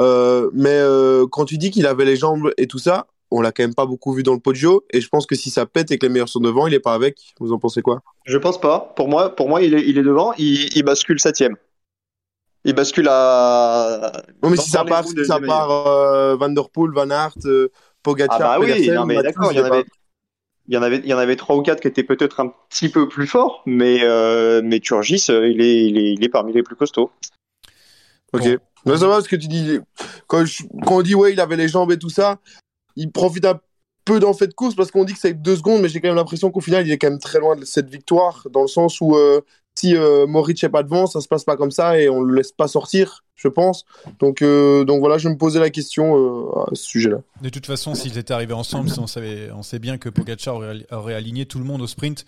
[0.00, 3.50] Euh, mais euh, quand tu dis qu'il avait les jambes et tout ça, on l'a
[3.52, 4.84] quand même pas beaucoup vu dans le Poggio.
[4.90, 6.80] Et je pense que si ça pète et que les meilleurs sont devant, il est
[6.80, 7.16] pas avec.
[7.40, 8.00] Vous en pensez quoi?
[8.26, 8.92] Je pense pas.
[8.96, 10.32] Pour moi, pour moi, il est, il est devant.
[10.38, 11.56] Il, il bascule septième.
[12.64, 14.12] Il bascule à.
[14.42, 17.70] Non, mais si ça part, si ça part euh, Van Der Poel, Van Aert, euh,
[18.02, 19.84] Pogacar, Ah bah oui, Pedersen, non mais Matthews, d'accord, il y en avait,
[20.68, 22.52] il y en avait, il y en avait trois ou quatre qui étaient peut-être un
[22.68, 26.28] petit peu plus forts, mais euh, mais Turgis, euh, il est, il est, il est
[26.28, 27.10] parmi les plus costauds.
[28.32, 28.42] Ok.
[28.44, 28.56] Bon.
[28.86, 29.78] Mais ça va ce que tu dis.
[30.26, 32.38] Quand, je- quand on dit ouais, il avait les jambes et tout ça,
[32.96, 33.60] il profite un
[34.04, 36.08] peu d'en fait de course parce qu'on dit que c'est deux secondes, mais j'ai quand
[36.08, 38.68] même l'impression qu'au final, il est quand même très loin de cette victoire dans le
[38.68, 39.40] sens où euh,
[39.82, 42.36] si euh, Moritz est pas devant, ça se passe pas comme ça et on le
[42.36, 43.84] laisse pas sortir, je pense.
[44.20, 47.18] Donc euh, donc voilà, je me posais la question euh, à ce sujet-là.
[47.40, 50.86] De toute façon, s'ils étaient arrivés ensemble, on, savait, on sait bien que Pogacar aurait,
[50.92, 52.24] aurait aligné tout le monde au sprint,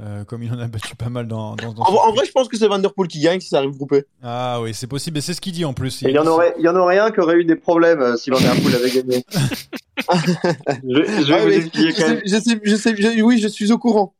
[0.00, 2.48] euh, comme il en a battu pas mal dans, dans, dans En, vrai, je pense
[2.48, 4.04] que c'est Van Der Poel qui gagne si ça arrive groupé.
[4.22, 6.02] Ah oui, c'est possible, et c'est ce qu'il dit en plus.
[6.04, 8.00] Et il y en aurait, il y en aurait un qui aurait eu des problèmes
[8.00, 9.24] euh, si Van Der Poel avait gagné.
[10.08, 12.16] je, je vais Ouais, vous mais expliquer je quand même.
[12.18, 14.14] sais, je sais, je sais, je- oui, je suis au courant.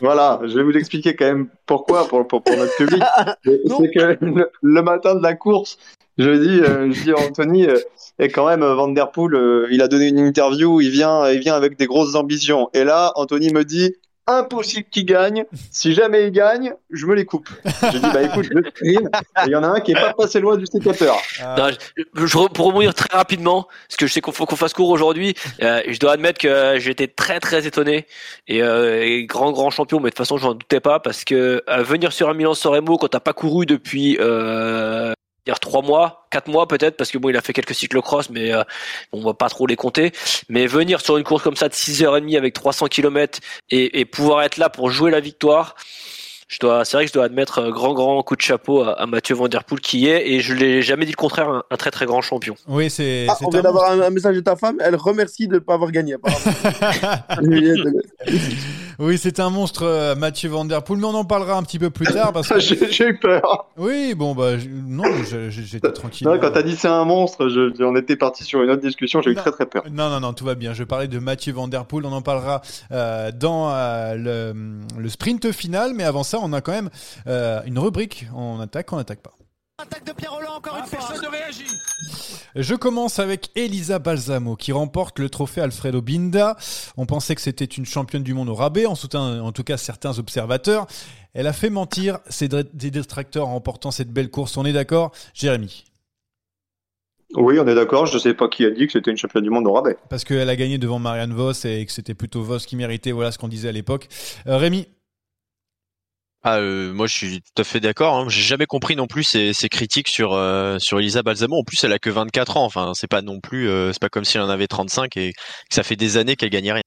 [0.00, 3.02] Voilà, je vais vous expliquer quand même pourquoi pour, pour, pour notre public.
[3.44, 5.78] C'est que le, le matin de la course,
[6.18, 7.78] je dis, euh, je dis à Anthony, euh,
[8.18, 11.28] et quand même, euh, Van Der Poel, euh, il a donné une interview, il vient,
[11.30, 12.68] il vient avec des grosses ambitions.
[12.74, 13.94] Et là, Anthony me dit,
[14.28, 15.44] impossible qu'il gagne.
[15.70, 17.48] Si jamais il gagne, je me les coupe.
[17.92, 19.10] J'ai dit, bah écoute, je stream.
[19.46, 21.16] Il y en a un qui est pas passé loin du sécateur.
[21.56, 21.68] Non,
[22.14, 24.90] je, je- pour rebondir très rapidement, parce que je sais qu'on faut qu'on fasse court
[24.90, 28.06] aujourd'hui, euh, je dois admettre que j'étais très très étonné
[28.46, 31.82] et, euh, grand grand champion, mais de toute façon j'en doutais pas parce que euh,
[31.82, 35.12] venir sur un Milan Soremo quand t'as pas couru depuis euh,
[35.48, 38.52] dire trois mois, quatre mois peut-être, parce que bon il a fait quelques cyclocross, mais
[38.52, 38.62] euh,
[39.12, 40.12] on va pas trop les compter.
[40.48, 44.42] Mais venir sur une course comme ça de 6h30 avec 300 km et, et pouvoir
[44.42, 45.74] être là pour jouer la victoire.
[46.48, 48.98] Je dois, c'est vrai que je dois admettre un grand grand coup de chapeau à,
[48.98, 51.62] à Mathieu Van Der Poel qui est, et je l'ai jamais dit le contraire, un,
[51.70, 52.54] un très très grand champion.
[52.66, 53.26] Oui, c'est.
[53.28, 54.78] Ah, c'est on vient d'avoir un, un message de ta femme.
[54.80, 56.14] Elle remercie de ne pas avoir gagné.
[56.14, 57.20] apparemment.
[58.98, 61.78] oui, c'est un monstre, euh, Mathieu Van Der Poel, mais on en parlera un petit
[61.78, 62.58] peu plus tard parce que.
[62.90, 63.68] J'ai eu peur.
[63.76, 64.52] Oui, bon, bah,
[64.86, 65.04] non,
[65.50, 66.26] j'étais tranquille.
[66.26, 69.20] Non, quand t'as dit c'est un monstre, je, on était parti sur une autre discussion,
[69.20, 69.84] j'ai eu très très peur.
[69.90, 70.72] Non, non, non, tout va bien.
[70.72, 72.06] Je parlais de Mathieu Van Der Poel.
[72.06, 74.54] On en parlera euh, dans euh, le,
[74.98, 75.92] le sprint final.
[75.94, 76.90] Mais avant ça, on a quand même
[77.26, 78.26] euh, une rubrique.
[78.34, 79.34] On attaque, on attaque pas.
[79.80, 80.98] Attaque de Pierre Roland encore une fois.
[80.98, 81.66] Personne ne réagit.
[82.56, 86.56] Je commence avec Elisa Balsamo qui remporte le trophée Alfredo Binda.
[86.96, 89.76] On pensait que c'était une championne du monde au rabais, en, soutien, en tout cas
[89.76, 90.88] certains observateurs.
[91.32, 94.56] Elle a fait mentir ses détracteurs en remportant cette belle course.
[94.56, 95.84] On est d'accord, Jérémy?
[97.36, 98.06] Oui, on est d'accord.
[98.06, 99.96] Je sais pas qui a dit que c'était une championne du monde au rabais.
[100.08, 103.12] Parce qu'elle a gagné devant Marianne Voss et que c'était plutôt Voss qui méritait.
[103.12, 104.08] Voilà ce qu'on disait à l'époque.
[104.46, 104.88] Euh, Rémi?
[106.44, 108.14] Ah, euh, moi, je suis tout à fait d'accord.
[108.14, 108.26] Hein.
[108.28, 111.58] J'ai jamais compris non plus ces, ces critiques sur euh, sur Elisa Balsamo.
[111.58, 112.64] En plus, elle a que 24 ans.
[112.64, 115.32] Enfin, c'est pas non plus, euh, c'est pas comme si elle en avait 35 et
[115.32, 116.82] que ça fait des années qu'elle gagnait rien.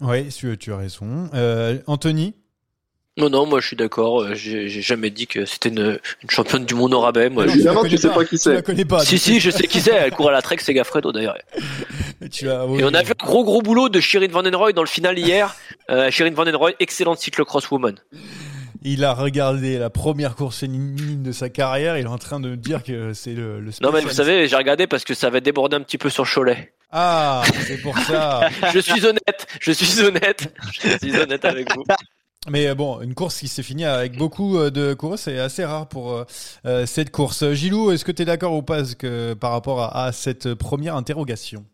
[0.00, 1.28] Oui, tu, as raison.
[1.34, 2.34] Euh, Anthony?
[3.16, 4.22] Non, non, moi je suis d'accord.
[4.22, 7.30] euh, J'ai j'ai jamais dit que c'était une, une championne du monde au rabais.
[7.30, 8.64] Moi, Non, je- Évidemment, connais tu sais pas qui c'est.
[8.64, 9.04] connais pas.
[9.04, 9.92] Si, si, je sais qui c'est.
[9.92, 11.36] Elle court à la Trek, c'est Gaffredo d'ailleurs.
[12.32, 12.80] Tu as, oui.
[12.80, 14.88] Et on a vu un gros gros boulot de Shirin Van Den Roy dans le
[14.88, 15.54] final hier.
[15.90, 17.96] Euh, Shirin Van Den Roy, excellente cyclocross woman.
[18.86, 21.96] Il a regardé la première course féminine de sa carrière.
[21.96, 24.56] Il est en train de dire que c'est le, le Non, mais vous savez, j'ai
[24.56, 26.74] regardé parce que ça va déborder un petit peu sur Cholet.
[26.90, 28.48] Ah, c'est pour ça.
[28.74, 31.82] Je suis honnête, je suis honnête, je suis honnête avec vous.
[32.48, 35.88] Mais bon, une course qui s'est finie avec beaucoup euh, de coureurs, c'est assez rare
[35.88, 36.24] pour euh,
[36.66, 37.52] euh, cette course.
[37.52, 40.94] Gilou, est-ce que tu es d'accord ou pas que, par rapport à, à cette première
[40.94, 41.64] interrogation?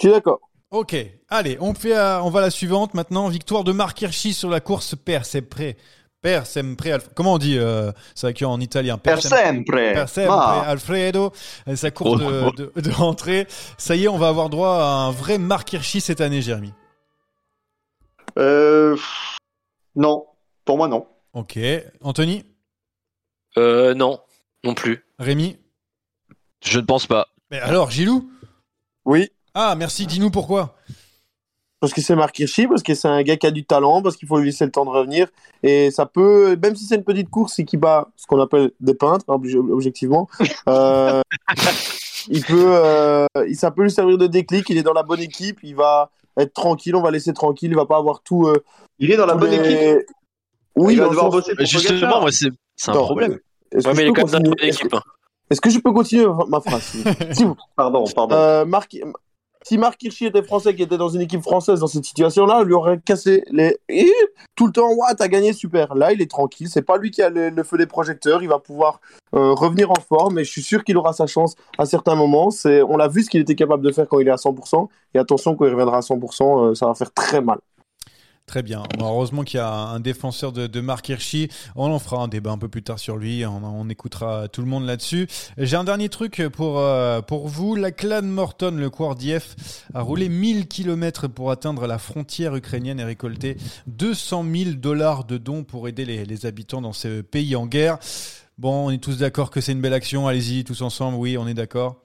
[0.00, 0.40] Je suis d'accord.
[0.72, 0.96] Ok,
[1.28, 3.28] allez, on, fait, euh, on va à la suivante maintenant.
[3.28, 5.74] Victoire de Marc Hirschi sur la course Per Sempre.
[6.22, 8.96] Per Sempre, Alf- comment on dit euh, vrai qu'en italien?
[8.96, 9.92] Per sempre.
[9.92, 10.62] Per Sempre, Ah.
[10.68, 11.32] Alfredo,
[11.74, 13.46] sa course de, de, de rentrée.
[13.76, 16.72] Ça y est, on va avoir droit à un vrai Marc Hirschi cette année, Jérémy.
[18.38, 18.96] Euh,
[19.96, 20.26] non,
[20.64, 21.06] pour moi non.
[21.34, 21.58] Ok,
[22.02, 22.44] Anthony?
[23.58, 24.20] Euh, non,
[24.64, 25.04] non plus.
[25.18, 25.58] Rémi?
[26.64, 27.26] Je ne pense pas.
[27.50, 28.30] Mais alors, Gilou?
[29.04, 29.28] Oui.
[29.54, 30.76] Ah, merci, dis-nous pourquoi.
[31.82, 34.16] Parce que c'est Mark Hirschi, parce que c'est un gars qui a du talent, parce
[34.16, 35.26] qu'il faut lui laisser le temps de revenir.
[35.64, 38.70] Et ça peut, même si c'est une petite course et qu'il bat ce qu'on appelle
[38.78, 39.34] des peintres, hein,
[39.72, 40.28] objectivement,
[40.68, 41.20] euh,
[42.28, 44.70] il peut, euh, ça peut lui servir de déclic.
[44.70, 47.76] Il est dans la bonne équipe, il va être tranquille, on va laisser tranquille, il
[47.76, 48.46] va pas avoir tout.
[48.46, 48.62] Euh,
[49.00, 50.06] il est dans la bonne équipe.
[50.76, 52.46] Oui, il va devoir sens- bosser pour Justement, moi, c'est
[52.86, 53.38] un Non, problème.
[53.72, 54.54] Est-ce Ouais, que mais je il est peux quand même dans la continuer?
[54.60, 55.00] Bonne Est-ce que- équipe.
[55.50, 56.96] Est-ce que je peux continuer ma phrase
[57.76, 58.34] Pardon, pardon.
[58.36, 58.96] Euh, Marc,
[59.64, 62.62] si Marc Hirschi était français, qui était dans une équipe française dans cette situation-là, on
[62.64, 63.78] lui aurait cassé les.
[64.54, 65.94] Tout le temps, ouais, t'as gagné, super.
[65.94, 66.68] Là, il est tranquille.
[66.68, 68.42] C'est pas lui qui a le, feu des projecteurs.
[68.42, 69.00] Il va pouvoir
[69.34, 70.38] euh, revenir en forme.
[70.38, 72.50] Et je suis sûr qu'il aura sa chance à certains moments.
[72.64, 74.88] On l'a vu ce qu'il était capable de faire quand il est à 100%.
[75.14, 77.58] Et attention, quand il reviendra à 100%, euh, ça va faire très mal.
[78.46, 78.82] Très bien.
[79.00, 81.48] Heureusement qu'il y a un défenseur de, de Mark Hirschi.
[81.76, 83.46] On en fera un débat un peu plus tard sur lui.
[83.46, 85.28] On, écoutera tout le monde là-dessus.
[85.58, 87.76] J'ai un dernier truc pour, euh, vous.
[87.76, 93.00] La clan Morton, le coureur d'IF, a roulé 1000 km pour atteindre la frontière ukrainienne
[93.00, 97.56] et récolter 200 000 dollars de dons pour aider les, les habitants dans ce pays
[97.56, 97.98] en guerre.
[98.58, 100.26] Bon, on est tous d'accord que c'est une belle action.
[100.26, 101.16] Allez-y, tous ensemble.
[101.16, 102.02] Oui, on est d'accord.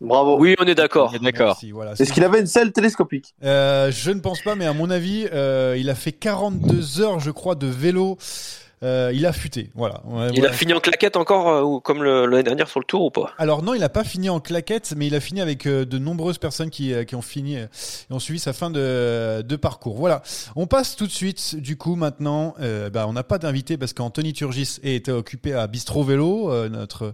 [0.00, 0.38] Bravo.
[0.38, 1.10] Oui, on est d'accord.
[1.12, 1.58] On est D'accord.
[1.72, 1.92] Voilà.
[1.92, 5.26] Est-ce qu'il avait une selle télescopique Euh, je ne pense pas, mais à mon avis,
[5.32, 8.16] euh, il a fait 42 heures, je crois, de vélo.
[8.82, 10.00] Euh, il a futé, voilà.
[10.06, 10.50] Ouais, Il voilà.
[10.50, 13.10] a fini en claquette encore, euh, ou comme le- l'année dernière sur le tour ou
[13.10, 13.30] pas?
[13.36, 15.98] Alors non, il n'a pas fini en claquette, mais il a fini avec euh, de
[15.98, 17.66] nombreuses personnes qui, euh, qui ont fini euh,
[18.10, 19.96] et ont suivi sa fin de, de parcours.
[19.98, 20.22] Voilà.
[20.56, 22.54] On passe tout de suite, du coup, maintenant.
[22.60, 26.70] euh, bah, on n'a pas d'invité parce qu'Anthony Turgis était occupé à Bistro Vélo, euh,
[26.70, 27.12] notre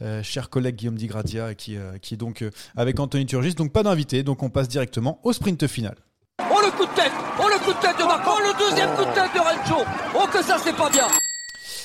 [0.00, 3.54] euh, cher collègue Guillaume Digradia, qui, euh, qui est donc euh, avec Anthony Turgis.
[3.54, 5.96] Donc pas d'invité, donc on passe directement au sprint final.
[6.50, 8.94] Oh le coup de tête Oh le coup de tête de Marco Oh le deuxième
[8.94, 11.06] coup de tête de Rencho Oh que ça c'est pas bien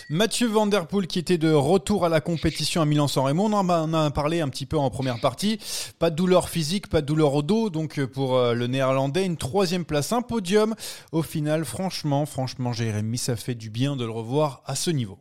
[0.10, 3.44] Mathieu Van Der Poel qui était de retour à la compétition à Milan-San Remo.
[3.44, 5.60] On en a, on en a parlé un petit peu en première partie.
[6.00, 7.70] Pas de douleur physique, pas de douleur au dos.
[7.70, 10.76] Donc euh, pour euh, le néerlandais, une troisième place, un podium.
[11.12, 15.20] Au final, franchement, franchement, Jérémy, ça fait du bien de le revoir à ce niveau.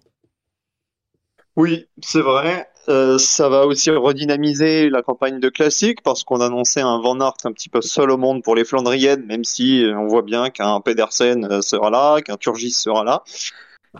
[1.56, 2.68] Oui, c'est vrai.
[2.88, 7.34] Euh, ça va aussi redynamiser la campagne de classique parce qu'on annonçait un Van Aert
[7.44, 10.50] un petit peu seul au monde pour les Flandriennes, même si euh, on voit bien
[10.50, 13.24] qu'un Pedersen euh, sera là, qu'un Turgis sera là.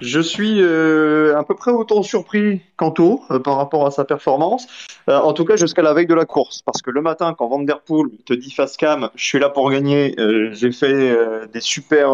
[0.01, 4.67] Je suis euh, à peu près autant surpris qu'Anto par rapport à sa performance,
[5.09, 7.65] en tout cas jusqu'à la veille de la course, parce que le matin quand Van
[7.65, 10.15] te dit face cam, je suis là pour gagner,
[10.51, 12.11] j'ai fait des super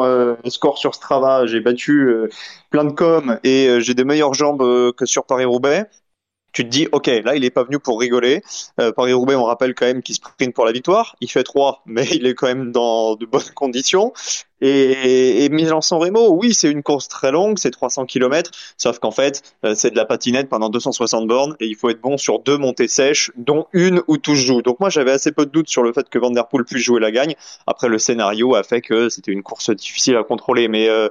[0.46, 2.14] scores sur Strava, j'ai battu
[2.70, 5.88] plein de com et j'ai des meilleures jambes que sur Paris-Roubaix.
[6.52, 8.42] Tu te dis, ok, là, il est pas venu pour rigoler.
[8.80, 11.16] Euh, Paris-Roubaix, on rappelle quand même qu'il sprint pour la victoire.
[11.20, 14.12] Il fait 3, mais il est quand même dans de bonnes conditions.
[14.62, 19.10] Et, et Milan-San Remo, oui, c'est une course très longue, c'est 300 km, sauf qu'en
[19.10, 22.38] fait, euh, c'est de la patinette pendant 260 bornes et il faut être bon sur
[22.38, 24.62] deux montées sèches, dont une où tout se joue.
[24.62, 26.84] Donc moi, j'avais assez peu de doutes sur le fait que Van Der Poel puisse
[26.84, 27.34] jouer la gagne.
[27.66, 31.08] Après, le scénario a fait que c'était une course difficile à contrôler, mais euh,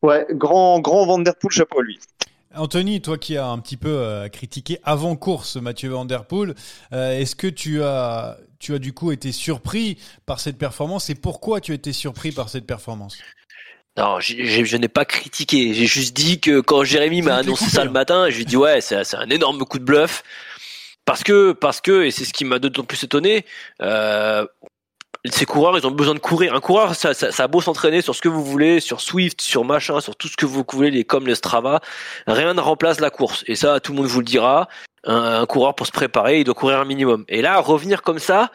[0.00, 1.98] ouais, grand, grand Van Der Poel, chapeau à lui.
[2.56, 6.54] Anthony, toi qui as un petit peu euh, critiqué avant course Mathieu Van Der Poel,
[6.92, 11.14] euh, est-ce que tu as, tu as du coup été surpris par cette performance et
[11.14, 13.18] pourquoi tu as été surpris par cette performance?
[13.96, 15.72] Non, je n'ai pas critiqué.
[15.72, 17.84] J'ai juste dit que quand Jérémy m'a annoncé ça hein.
[17.86, 20.22] le matin, je lui ai dit ouais, c'est c'est un énorme coup de bluff.
[21.06, 23.46] Parce que, parce que, et c'est ce qui m'a d'autant plus étonné,
[23.80, 24.44] euh,
[25.32, 26.54] ces coureurs, ils ont besoin de courir.
[26.54, 29.64] Un coureur, ça, ça, a beau s'entraîner sur ce que vous voulez, sur Swift, sur
[29.64, 31.80] machin, sur tout ce que vous voulez, les comme les Strava,
[32.26, 33.44] rien ne remplace la course.
[33.46, 34.68] Et ça, tout le monde vous le dira.
[35.04, 37.24] Un, coureur pour se préparer, il doit courir un minimum.
[37.28, 38.50] Et là, revenir comme ça,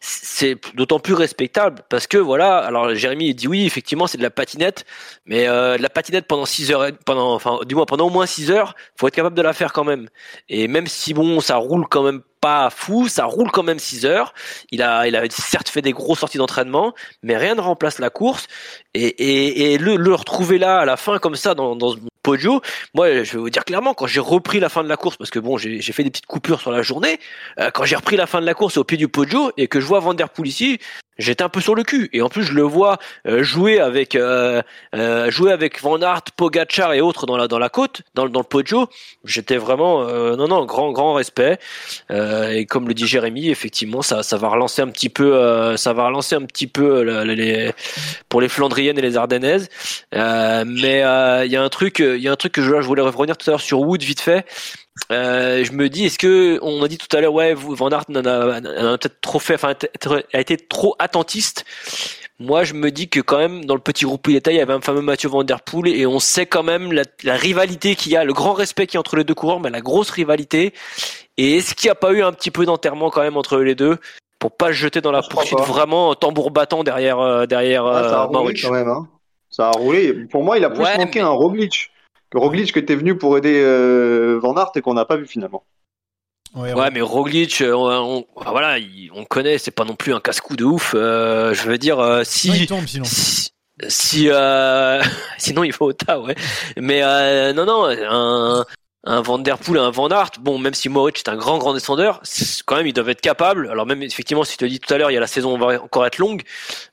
[0.00, 2.58] c'est d'autant plus respectable parce que voilà.
[2.58, 4.84] Alors Jérémy dit oui, effectivement, c'est de la patinette,
[5.24, 8.26] mais euh, de la patinette pendant 6 heures, pendant, enfin, du moins pendant au moins
[8.26, 10.08] 6 heures, faut être capable de la faire quand même.
[10.50, 14.04] Et même si bon, ça roule quand même pas fou, ça roule quand même 6
[14.04, 14.34] heures.
[14.70, 18.10] Il a, il a certes fait des grosses sorties d'entraînement, mais rien ne remplace la
[18.10, 18.46] course.
[18.92, 22.62] Et le, le retrouver là à la fin comme ça dans, dans podio,
[22.94, 25.30] moi je vais vous dire clairement quand j'ai repris la fin de la course parce
[25.30, 27.20] que bon j'ai fait des petites coupures sur la journée,
[27.60, 29.78] euh, quand j'ai repris la fin de la course au pied du podio et que
[29.78, 30.80] je vois Van ici,
[31.18, 32.10] j'étais un peu sur le cul.
[32.12, 34.62] Et en plus je le vois euh, jouer avec euh,
[34.94, 38.30] euh, jouer avec Van Aert, Pogacar et autres dans la dans la côte, dans, le-
[38.30, 38.88] dans le podio,
[39.24, 41.58] j'étais vraiment euh, non non grand grand respect.
[42.10, 45.76] Euh, et comme le dit Jérémy effectivement ça ça va relancer un petit peu euh,
[45.76, 47.72] ça va relancer un petit peu les, les-
[48.28, 49.68] pour les Flandriennes et les Ardennaises.
[50.12, 51.00] Mais
[51.46, 53.36] il y a un truc il y a un truc que je, je voulais revenir
[53.36, 54.44] tout à l'heure sur Wood vite fait
[55.10, 58.04] je me dis, est-ce que on a dit tout à l'heure, ouais, vous- Van Aert
[58.10, 58.60] en a, a
[58.98, 59.74] peut-être trop fait, enfin,
[60.32, 61.64] a été trop attentiste.
[62.40, 64.60] Moi, je me dis que quand même, dans le petit groupe il était, il y
[64.60, 67.94] avait un fameux Mathieu Van Der Poel et on sait quand même la, la rivalité
[67.94, 69.80] qu'il y a, le grand respect qu'il y a entre les deux coureurs, mais la
[69.80, 70.74] grosse rivalité.
[71.36, 73.76] Et est-ce qu'il n'y a pas eu un petit peu d'enterrement quand même entre les
[73.76, 73.98] deux
[74.40, 78.02] pour pas se jeter dans la Je poursuite vraiment tambour battant derrière euh, derrière Ah,
[78.08, 78.88] ça a euh, roulé quand même.
[78.88, 79.08] Hein.
[79.48, 80.12] Ça a roulé.
[80.30, 81.90] Pour moi, il a plus Ouais, manqué mais- un Roglic.
[82.34, 85.24] Que Roglic qui était venu pour aider euh, Van Aert et qu'on n'a pas vu
[85.26, 85.64] finalement.
[86.74, 90.12] Ouais, mais Roglic, euh, on, on- enfin, voilà, il- on connaît, c'est pas non plus
[90.12, 90.94] un casse-cou de ouf.
[90.96, 93.04] euh, je veux dire, euh, si, Non, il tombe sinon.
[93.04, 93.50] si,
[93.88, 95.00] si, euh,
[95.38, 96.34] sinon il faut au tas, ouais.
[96.76, 98.64] Mais euh, non, non, un,
[99.04, 101.72] un Van Der Poel, un Van Aert, bon, même si Moritz est un grand, grand
[101.74, 102.20] descendeur,
[102.66, 103.68] quand même, ils doivent être capables.
[103.70, 105.56] Alors même, effectivement, si tu te dis tout à l'heure, il y a la saison
[105.58, 106.42] va encore être longue,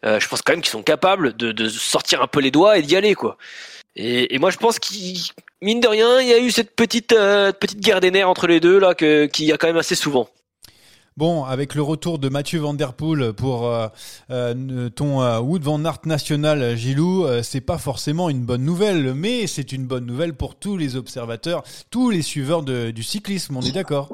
[0.05, 2.77] euh, je pense quand même qu'ils sont capables de, de sortir un peu les doigts
[2.77, 3.37] et d'y aller, quoi.
[3.95, 5.19] Et, et moi, je pense qu'il,
[5.61, 8.47] mine de rien, il y a eu cette petite, euh, petite guerre des nerfs entre
[8.47, 10.29] les deux là, que, qu'il y a quand même assez souvent.
[11.17, 13.87] Bon, avec le retour de Mathieu Van Der Poel pour euh,
[14.29, 19.13] euh, ton euh, Wood Van Aert national, Gilou, euh, c'est pas forcément une bonne nouvelle,
[19.13, 23.57] mais c'est une bonne nouvelle pour tous les observateurs, tous les suiveurs de- du cyclisme,
[23.57, 24.09] on est d'accord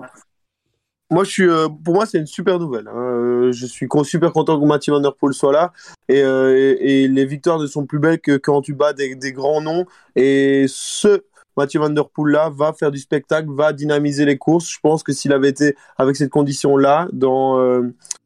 [1.09, 2.87] Moi, je suis, euh, pour moi, c'est une super nouvelle.
[2.89, 2.97] hein.
[2.97, 5.01] Euh, je suis super content que Mathieu Van
[5.31, 5.71] soit là.
[6.09, 9.61] Et, euh, et, les victoires ne sont plus belles que quand tu bats des grands
[9.61, 9.85] noms.
[10.15, 11.23] Et ce
[11.57, 14.69] Mathieu Van Der Poel là va faire du spectacle, va dynamiser les courses.
[14.69, 17.81] Je pense que s'il avait été avec cette condition là dans euh,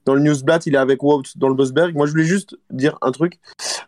[0.05, 1.95] dans le Newsblatt, il est avec Wout dans le Bosberg.
[1.95, 3.39] Moi, je voulais juste dire un truc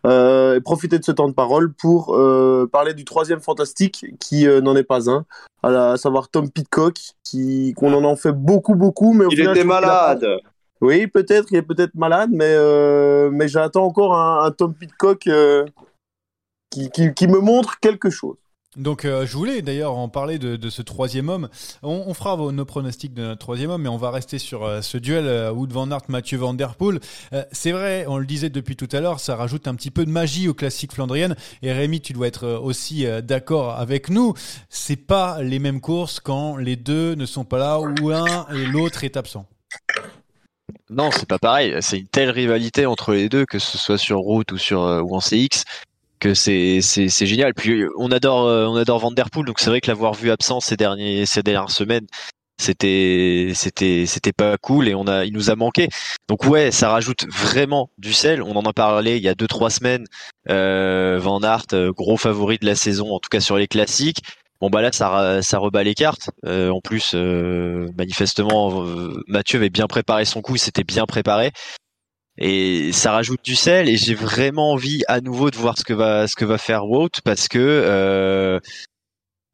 [0.05, 4.45] euh, et profiter de ce temps de parole pour euh, parler du troisième fantastique qui
[4.45, 5.25] n'en est pas un,
[5.63, 9.29] à, la- à savoir Tom Pitcock, qui qu'on en a fait beaucoup beaucoup, mais au
[9.31, 10.25] Il final, était malade.
[10.81, 12.55] Oui, peut-être, il est peut-être malade, mais
[13.31, 15.27] mais j'attends encore un, un Tom Pitcock
[16.69, 18.35] qui, qui qui me montre quelque chose.
[18.75, 21.49] Donc euh, je voulais d'ailleurs en parler de, ce troisième homme.
[21.83, 24.97] On, fera nos pronostics de notre troisième homme, mais on va rester sur euh, ce
[24.97, 26.99] duel euh, Wood Van Aert, Mathieu Van Der Poel.
[27.51, 30.09] C'est vrai, on le disait depuis tout à l'heure, ça rajoute un petit peu de
[30.09, 31.35] magie au classique flandrienne.
[31.61, 34.33] Et Rémi, tu dois être aussi d'accord avec nous.
[34.69, 38.65] C'est pas les mêmes courses quand les deux ne sont pas là ou l'un et
[38.65, 39.45] l'autre est absent.
[40.89, 41.75] Non, c'est pas pareil.
[41.81, 45.15] C'est une telle rivalité entre les deux, que ce soit sur route ou sur ou
[45.15, 45.63] en CX,
[46.23, 47.53] que c'est c'est génial.
[47.53, 50.31] Puis on adore euh, on adore Van Der Poel, donc c'est vrai que l'avoir vu
[50.31, 52.07] absent ces derniers ces dernières semaines,
[52.57, 55.89] c'était c'était c'était pas cool et on a il nous a manqué.
[56.29, 58.41] Donc ouais, ça rajoute vraiment du sel.
[58.41, 60.05] On en a parlé il y a deux trois semaines.
[60.49, 64.21] Euh, Van Aert, euh, gros favori de la saison, en tout cas sur les classiques.
[64.61, 66.29] Bon bah là ça ça rebat les cartes.
[66.45, 71.05] Euh, en plus euh, manifestement euh, Mathieu avait bien préparé son coup, il s'était bien
[71.05, 71.51] préparé
[72.37, 75.93] et ça rajoute du sel et j'ai vraiment envie à nouveau de voir ce que
[75.93, 78.59] va ce que va faire Wout parce que euh,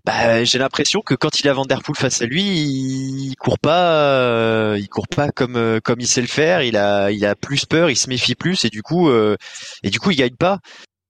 [0.05, 3.59] bah, j'ai l'impression que quand il a Van Der Poel face à lui, il court
[3.59, 7.25] pas euh, il court pas comme euh, comme il sait le faire, il a il
[7.25, 9.35] a plus peur, il se méfie plus et du coup euh,
[9.83, 10.59] et du coup il gagne pas.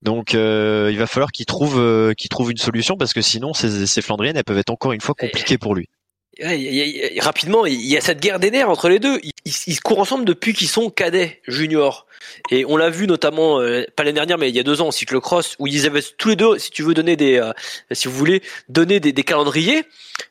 [0.02, 3.54] Donc euh, il va falloir qu'il trouve euh, qu'il trouve une solution parce que sinon
[3.54, 5.88] ces, ces Flandriennes elles peuvent être encore une fois compliquées pour lui.
[7.18, 9.18] Rapidement, il y a cette guerre des nerfs entre les deux.
[9.22, 12.06] Ils, ils- ils courent ensemble depuis qu'ils sont cadets, juniors.
[12.50, 14.88] Et on l'a vu notamment, euh, pas l'année dernière, mais il y a deux ans
[14.88, 17.52] au cyclocross, où ils avaient tous les deux, si tu veux donner des, euh,
[17.92, 19.84] si vous voulez, donner des, calendriers,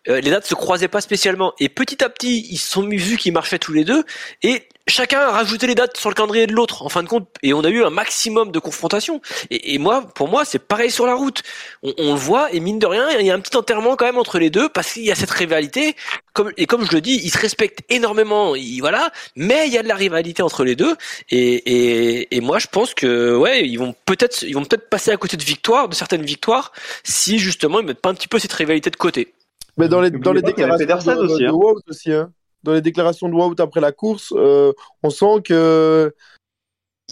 [0.08, 1.54] euh, les dates se croisaient pas spécialement.
[1.60, 4.04] Et petit à petit, ils se sont mis vu qu'ils marchaient tous les deux,
[4.44, 7.28] et chacun a rajouté les dates sur le calendrier de l'autre, en fin de compte.
[7.44, 9.22] Et on a eu un maximum de confrontations.
[9.50, 11.44] Et, et moi, pour moi, c'est pareil sur la route.
[11.84, 14.06] On, on le voit, et mine de rien, il y a un petit enterrement quand
[14.06, 15.96] même entre les deux, parce qu'il y a cette rivalité.
[16.34, 19.78] Comme, et comme je le dis, ils se respectent énormément, ils- voilà, mais il y
[19.78, 20.96] a de la rivalité entre les deux.
[21.30, 25.12] Et, et, et moi, je pense que, ouais, ils vont peut-être, ils vont peut-être passer
[25.12, 26.72] à côté de victoires, de certaines victoires,
[27.04, 29.34] si justement ils mettent pas un petit peu cette rivalité de côté.
[29.78, 31.52] Mais dans les, dans les déclarations Pedersen de, aussi, de hein.
[31.52, 32.32] Wout aussi, hein.
[32.64, 36.14] Dans les déclarations de Wout après la course, euh, on sent que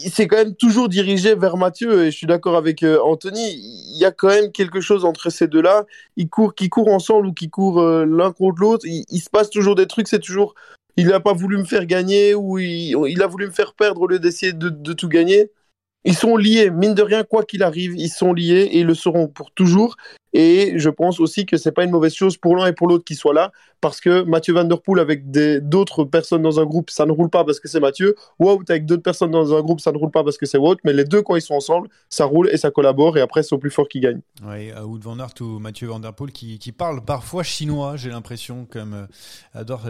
[0.02, 3.54] il s'est quand même toujours dirigé vers Mathieu et je suis d'accord avec euh, Anthony.
[3.54, 5.86] Il y a quand même quelque chose entre ces deux-là.
[6.16, 8.86] Ils courent, qui courent ensemble ou qui courent euh, l'un contre l'autre.
[8.86, 10.06] Il, se passe toujours des trucs.
[10.06, 10.54] C'est toujours,
[10.96, 14.02] il n'a pas voulu me faire gagner ou il, il a voulu me faire perdre
[14.02, 15.50] au lieu d'essayer de, de tout gagner.
[16.04, 18.94] Ils sont liés, mine de rien, quoi qu'il arrive, ils sont liés et ils le
[18.94, 19.96] seront pour toujours.
[20.32, 23.04] Et je pense aussi que c'est pas une mauvaise chose pour l'un et pour l'autre
[23.04, 26.90] qu'ils soient là, parce que Mathieu Van Der Poel avec d'autres personnes dans un groupe,
[26.90, 28.14] ça ne roule pas parce que c'est Mathieu.
[28.38, 30.76] Wout avec d'autres personnes dans un groupe, ça ne roule pas parce que c'est Wout.
[30.84, 33.54] Mais les deux, quand ils sont ensemble, ça roule et ça collabore et après, c'est
[33.54, 34.20] au plus fort qui gagne.
[34.44, 37.96] Oui, à Wood Van Aert ou Mathieu Van Der Poel qui, qui parle parfois chinois,
[37.96, 39.06] j'ai l'impression, comme euh,
[39.60, 39.82] adore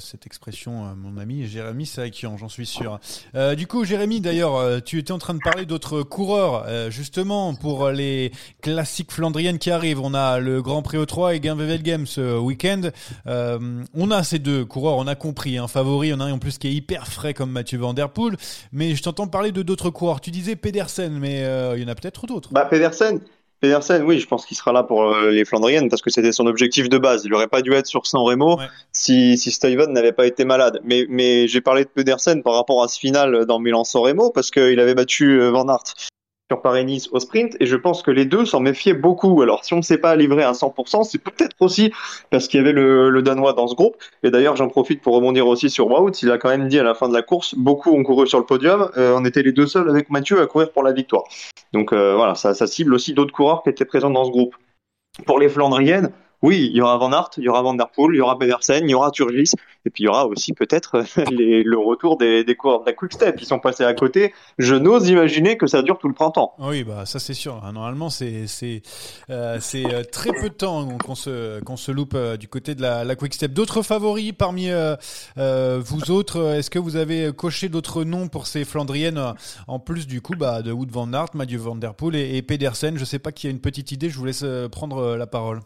[0.00, 2.98] cette expression euh, mon ami Jérémy Sakian, j'en suis sûr.
[3.34, 6.90] Euh, du coup, Jérémy, d'ailleurs, euh, tu étais en train de parler d'autres coureurs, euh,
[6.90, 9.95] justement, pour les classiques flandriennes qui arrivent.
[10.02, 12.82] On a le Grand Prix O3 et Games ce week-end.
[13.26, 13.58] Euh,
[13.94, 16.58] on a ces deux coureurs, on a compris, un favori, on a un en plus
[16.58, 18.36] qui est hyper frais comme Mathieu Van Der Poel,
[18.72, 20.20] mais je t'entends parler de d'autres coureurs.
[20.20, 22.50] Tu disais Pedersen, mais euh, il y en a peut-être d'autres.
[22.52, 23.20] Bah, Pedersen,
[23.60, 26.46] Pedersen, oui, je pense qu'il sera là pour euh, les Flandriennes parce que c'était son
[26.46, 27.22] objectif de base.
[27.24, 28.66] Il aurait pas dû être sur San Remo Ouais.
[28.92, 30.80] si, si Steven n'avait pas été malade.
[30.84, 34.50] Mais, mais j'ai parlé de Pedersen par rapport à ce final dans Milan-San Remo parce
[34.50, 35.94] qu'il avait battu euh, Van Aert
[36.50, 39.42] sur Paris-Nice au sprint et je pense que les deux s'en méfiaient beaucoup.
[39.42, 41.92] Alors si on ne s'est pas livré à 100%, c'est peut-être aussi
[42.30, 43.96] parce qu'il y avait le, Danois dans ce groupe.
[44.22, 46.22] Et d'ailleurs, j'en profite pour rebondir aussi sur Wout.
[46.22, 48.38] Il a quand même dit à la fin de la course, beaucoup ont couru sur
[48.38, 48.90] le podium.
[48.96, 51.24] Euh, on était les deux seuls avec Mathieu à courir pour la victoire.
[51.72, 54.54] Donc euh, voilà, ça cible aussi d'autres coureurs qui étaient présents dans ce groupe.
[55.24, 56.12] Pour les Flandriennes,
[56.42, 58.38] oui, il y aura Van Aert, il y aura Van Der Poel, il y aura
[58.38, 59.52] Pedersen, il y aura Turgis,
[59.84, 63.12] et puis il y aura aussi peut-être les- le retour des, coureurs de la Quick
[63.12, 64.32] Step qui sont passés à côté.
[64.58, 66.54] Je n'ose imaginer que ça dure tout le printemps.
[66.58, 67.60] Oui, bah ça c'est sûr.
[67.64, 68.46] Ah, Normalement, c'est
[69.30, 73.34] euh, euh, très peu de temps qu'on se loupe euh, du côté de la, Quick
[73.34, 73.52] Step.
[73.52, 74.96] D'autres favoris parmi euh,
[75.38, 79.32] euh, vous autres euh, Est-ce que vous avez coché d'autres noms pour ces Flandriennes euh,
[79.68, 82.98] en plus du coup bah, de Wood van Aert, Mathieu van der Poel et, Pedersen?
[82.98, 84.10] Je sais pas qui a une petite idée.
[84.10, 85.60] Je vous laisse euh, prendre euh, la parole.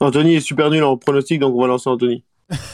[0.00, 2.24] Anthony est super nul en pronostic, donc on va lancer Anthony.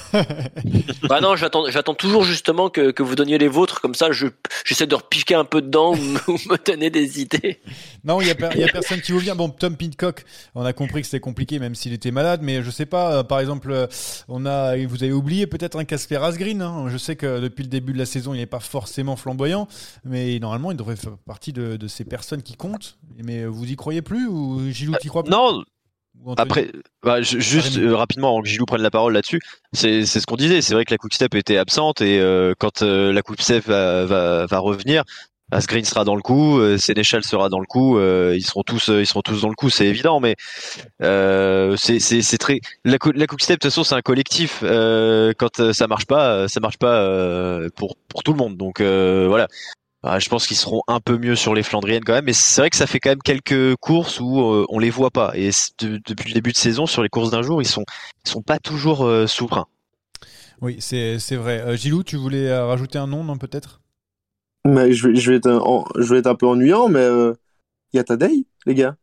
[1.09, 4.29] Bah non, j'attends, j'attends toujours justement que, que vous donniez les vôtres, comme ça je,
[4.65, 7.61] j'essaie de repiquer un peu dedans ou me, donner des idées.
[8.05, 9.35] Non, il y a, per- il y a personne qui vous vient.
[9.35, 10.25] Bon, Tom Pitcock,
[10.55, 12.41] on a compris que c'était compliqué, même s'il était malade.
[12.43, 13.19] Mais je sais pas.
[13.19, 13.87] euh, par exemple, euh,
[14.29, 16.63] on a, vous avez oublié peut-être un Casper Asgreen.
[16.63, 16.87] Hein.
[16.89, 19.69] Je sais que depuis le début de la saison, il n'est pas forcément flamboyant,
[20.05, 22.97] mais normalement, il devrait faire partie de, de ces personnes qui comptent.
[23.23, 25.31] Mais vous y croyez plus ou Gilou, t'y crois plus?
[25.33, 25.63] Non,
[26.39, 26.71] Après,
[27.05, 29.41] bah, ju- juste euh, rapidement, avant que Gilou prenne la parole là-dessus,
[29.73, 30.61] c'est c'est ce qu'on disait.
[30.61, 34.47] C'est vrai que la Quickstep était absente et euh, quand euh, la Quickstep va, va,
[34.47, 35.05] va revenir,
[35.53, 38.89] Asgreen sera dans le coup, euh, Sénéchal sera dans le coup, euh, ils seront tous
[38.89, 40.19] euh, ils seront tous dans le coup, c'est évident.
[40.19, 40.35] Mais
[41.03, 44.61] euh, c'est c'est c'est très la, la Quickstep de toute façon c'est un collectif.
[44.65, 48.57] Euh, quand euh, ça marche pas, ça marche pas euh, pour pour tout le monde.
[48.57, 49.47] Donc euh, voilà.
[50.07, 52.61] Bah, je pense qu'ils seront un peu mieux sur les Flandriennes quand même, mais c'est
[52.61, 55.33] vrai que ça fait quand même quelques courses où euh, on les voit pas.
[55.35, 55.51] Et
[55.81, 57.85] de- depuis le début de saison, sur les courses d'un jour, ils sont
[58.25, 59.67] ils sont pas toujours euh, souverains.
[60.63, 61.61] Oui, c'est c'est vrai.
[61.61, 63.81] Euh, Gilou, tu voulais euh, rajouter un nom, non peut-être?
[64.65, 67.35] Mais je vais, je vais, être, un, je vais être un peu ennuyant, mais euh,
[67.93, 68.97] il y a Tadei, les gars.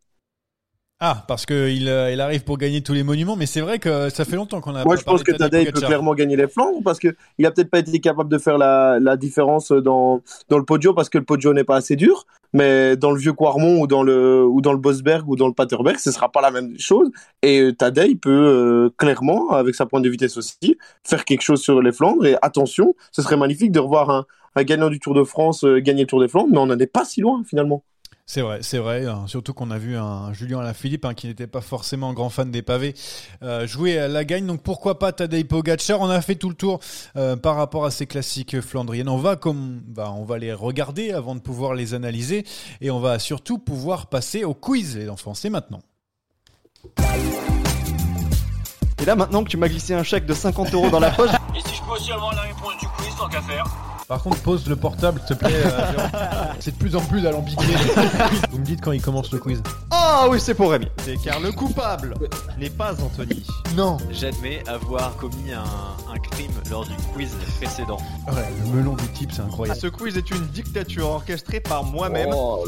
[1.05, 4.23] Ah, parce qu'il il arrive pour gagner tous les monuments, mais c'est vrai que ça
[4.23, 4.85] fait longtemps qu'on a.
[4.85, 7.51] Moi, pas je pense que Tadei peut clairement gagner les Flandres parce que il a
[7.51, 11.17] peut-être pas été capable de faire la, la différence dans, dans le podio parce que
[11.17, 12.25] le podio n'est pas assez dur.
[12.53, 15.53] Mais dans le vieux Quarmont ou dans le ou dans le Bosberg ou dans le
[15.53, 17.09] Paterberg, ce sera pas la même chose.
[17.41, 21.61] Et euh, Tadei peut euh, clairement, avec sa pointe de vitesse aussi, faire quelque chose
[21.61, 22.25] sur les Flandres.
[22.25, 24.25] Et attention, ce serait magnifique de revoir un,
[24.55, 26.79] un gagnant du Tour de France euh, gagner le Tour des Flandres, mais on n'en
[26.79, 27.83] est pas si loin finalement.
[28.25, 29.05] C'est vrai, c'est vrai.
[29.05, 32.29] hein, Surtout qu'on a vu un Julien Alaphilippe hein, qui n'était pas forcément un grand
[32.29, 32.95] fan des pavés
[33.43, 34.47] euh, jouer à la gagne.
[34.47, 35.99] Donc pourquoi pas Tadej Pogacar?
[35.99, 36.79] On a fait tout le tour
[37.17, 39.09] euh, par rapport à ces classiques flandriennes.
[39.09, 42.45] On va comme, bah, on va les regarder avant de pouvoir les analyser
[42.79, 44.95] et on va surtout pouvoir passer au quiz.
[44.95, 45.81] Les enfants, c'est maintenant.
[49.01, 51.29] Et là, maintenant que tu m'as glissé un chèque de 50 euros dans la poche,
[51.55, 53.65] Et si je peux aussi avoir la réponse du quiz, tant qu'à faire
[54.13, 55.55] Par contre, pose le portable, s'il te plaît.
[55.65, 55.97] euh,
[56.59, 57.65] c'est de plus en plus alambiqué.
[58.51, 59.63] Vous me dites quand il commence le quiz.
[59.89, 60.87] ah oui, c'est pour Rémi.
[61.03, 62.13] C'est car le coupable
[62.59, 63.43] n'est pas Anthony.
[63.75, 63.97] Non.
[64.11, 65.63] J'admets avoir commis un,
[66.13, 67.97] un crime lors du quiz précédent.
[68.27, 69.79] Ouais, le melon du type, c'est incroyable.
[69.79, 72.29] Ce quiz est une dictature orchestrée par moi-même.
[72.31, 72.65] Oh,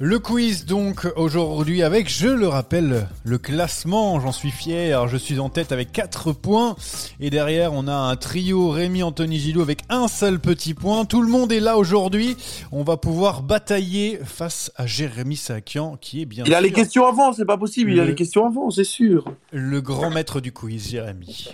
[0.00, 5.40] Le quiz donc aujourd'hui avec, je le rappelle, le classement, j'en suis fier, je suis
[5.40, 6.76] en tête avec 4 points
[7.18, 11.04] et derrière on a un trio Rémi, Anthony, Gilou avec un seul petit point.
[11.04, 12.36] Tout le monde est là aujourd'hui,
[12.70, 17.04] on va pouvoir batailler face à Jérémy Sakian qui est bien Il a les questions
[17.04, 17.90] avant, c'est pas possible.
[17.90, 19.24] Il a Le- les questions avant, c'est sûr.
[19.50, 21.48] le grand maître du quiz, Jérémy.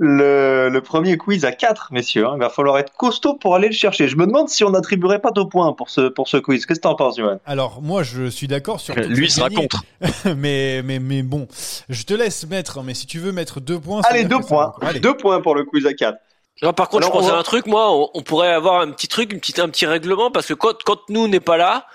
[0.00, 2.24] Le, le premier quiz à 4, messieurs.
[2.26, 2.32] hein.
[2.36, 4.06] Il va falloir être costaud pour aller le chercher.
[4.06, 6.66] Je me demande si on n'attribuerait pas de points pour ce, pour ce quiz.
[6.66, 7.40] Qu'est-ce que t'en penses, Johan?
[7.46, 9.82] Alors moi je suis d'accord sur Lui il sera contre.
[10.36, 11.48] mais, mais, mais bon,
[11.88, 14.00] je te laisse mettre, mais si tu veux mettre deux points...
[14.08, 14.72] Allez, deux points.
[14.80, 15.00] Allez.
[15.00, 16.16] Deux points pour le quiz à 4.
[16.62, 18.90] Non, par contre, Alors, je va- à un truc, moi, on, on pourrait avoir un
[18.92, 21.86] petit truc, une petite, un petit règlement, parce que quand, quand nous n'est pas là,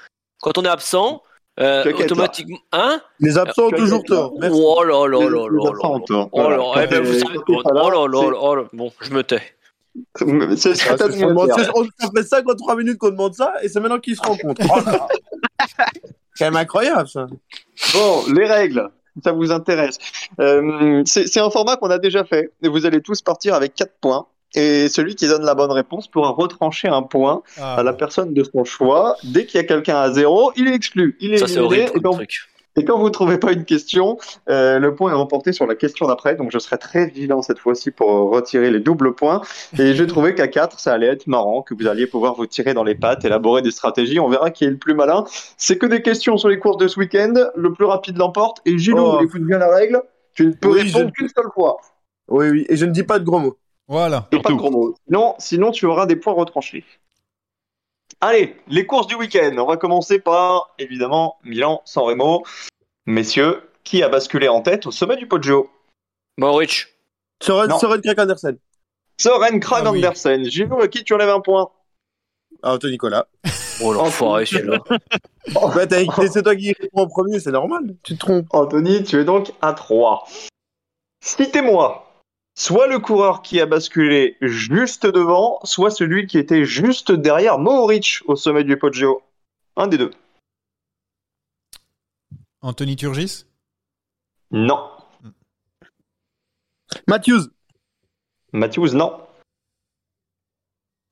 [0.42, 1.22] quand on est absent,
[1.60, 3.02] euh, automatiquement, hein?
[3.20, 4.34] Les absents ont toujours tort.
[4.52, 6.30] Oh là là Les- là les là absents là ont tort.
[6.32, 9.12] Oh là, eh ben, vous savez, oh là là c'est- là, oh là, bon, je
[9.12, 9.42] me tais.
[10.56, 10.96] C'est Ah,
[11.76, 14.62] on- ça fait 53 minutes qu'on demande ça et c'est maintenant qu'ils se rencontrent.
[14.68, 14.80] Oh.
[15.60, 17.28] C'est quand même incroyable ça.
[17.94, 18.90] Bon, les règles,
[19.24, 20.00] ça vous intéresse.
[20.40, 22.52] Euh, c'est c'est un format qu'on a déjà fait.
[22.64, 24.26] Et vous allez tous partir avec 4 points.
[24.56, 28.34] Et celui qui donne la bonne réponse pourra retrancher un point Ah, à la personne
[28.34, 29.16] de son choix.
[29.24, 31.18] Dès qu'il y a quelqu'un à zéro, il est exclu.
[31.20, 32.50] Il est Ça, c'est horrible Et comme donc, truc.
[32.76, 34.18] Et quand vous ne trouvez pas une question,
[34.50, 36.36] euh, le point est remporté sur la question d'après.
[36.36, 39.42] Donc je serai très vigilant cette fois-ci pour retirer les doubles points.
[39.78, 42.74] Et j'ai trouvé qu'à 4, ça allait être marrant, que vous alliez pouvoir vous tirer
[42.74, 44.20] dans les pattes, élaborer des stratégies.
[44.20, 45.24] On verra qui est le plus malin.
[45.56, 47.34] C'est que des questions sur les courses de ce week-end.
[47.56, 48.58] Le plus rapide l'emporte.
[48.66, 49.20] Et Gilou, Oh.
[49.24, 50.02] écoute bien la règle.
[50.34, 51.78] Tu ne peux Oui, répondre je- qu'une seule fois.
[52.28, 53.56] Oui, oui, et je ne dis pas de gros mots.
[53.88, 54.28] Voilà.
[54.32, 54.96] Et pas de gros mots.
[55.06, 56.86] Sinon, sinon, tu auras des points retranchés.
[58.22, 59.56] Allez, les courses du week-end.
[59.58, 62.44] On va commencer par, évidemment, Milan-San Remo.
[63.06, 65.70] Messieurs, qui a basculé en tête au sommet du Poggio?
[66.38, 66.88] Maurich.
[67.42, 67.70] Soren.
[67.80, 68.58] Soren Krek Andersen.
[69.20, 69.98] Soren Krag Ah oui.
[70.00, 70.46] Andersen.
[70.46, 71.70] Gilou, à qui tu enlèves un point?
[72.62, 73.28] Ah, Anthony Nicolas.
[73.82, 74.80] Oh l'enfoiré celui-là.
[75.76, 77.96] Bah, t'as- c'est toi qui réponds en premier, c'est normal.
[78.04, 78.46] Tu te trompes.
[78.52, 80.26] Anthony, tu es donc à 3.
[81.22, 82.10] Citez-moi
[82.56, 88.22] soit le coureur qui a basculé juste devant, soit celui qui était juste derrière Mohoric
[88.26, 89.22] au sommet du Poggio.
[89.76, 90.12] Un des deux.
[92.62, 93.46] Anthony Turgis?
[94.52, 94.90] Non.
[97.08, 97.50] Matthews?
[98.54, 99.20] Matthews, non.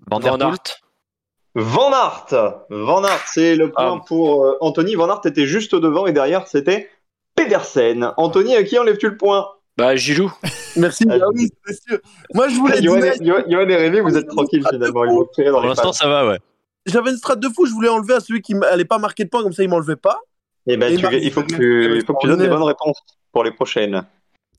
[0.08, 0.50] Van der Van Poel.
[0.52, 0.82] Aert.
[1.56, 2.34] Van Aert.
[2.70, 4.06] Van Aert, c'est le point Ah.
[4.08, 4.96] pour euh, Anthony.
[4.96, 6.90] Van Aert était juste devant et derrière, c'était
[7.36, 8.14] Pedersen.
[8.18, 9.50] Anthony, à qui enlèves-tu le point?
[9.82, 10.32] Bah Gilou.
[10.76, 11.06] Merci.
[11.10, 11.98] Ah, oui, c'est sûr.
[12.36, 12.96] Moi, je voulais dire.
[13.04, 13.18] et,
[13.52, 15.06] Johan et Rémi, vous êtes tranquilles finalement.
[15.06, 16.38] Ils vont tirer dans Pour l'instant, ça va, ouais.
[16.86, 19.30] J'avais une strat de fou, je voulais enlever à celui qui n'allait pas marquer de
[19.30, 20.20] points, comme ça il m'enlevait pas.
[20.68, 22.48] Eh ben, Et tu- Marc- il faut que tu, il faut que tu donnes des
[22.48, 23.02] bonnes réponses
[23.32, 24.04] pour les prochaines.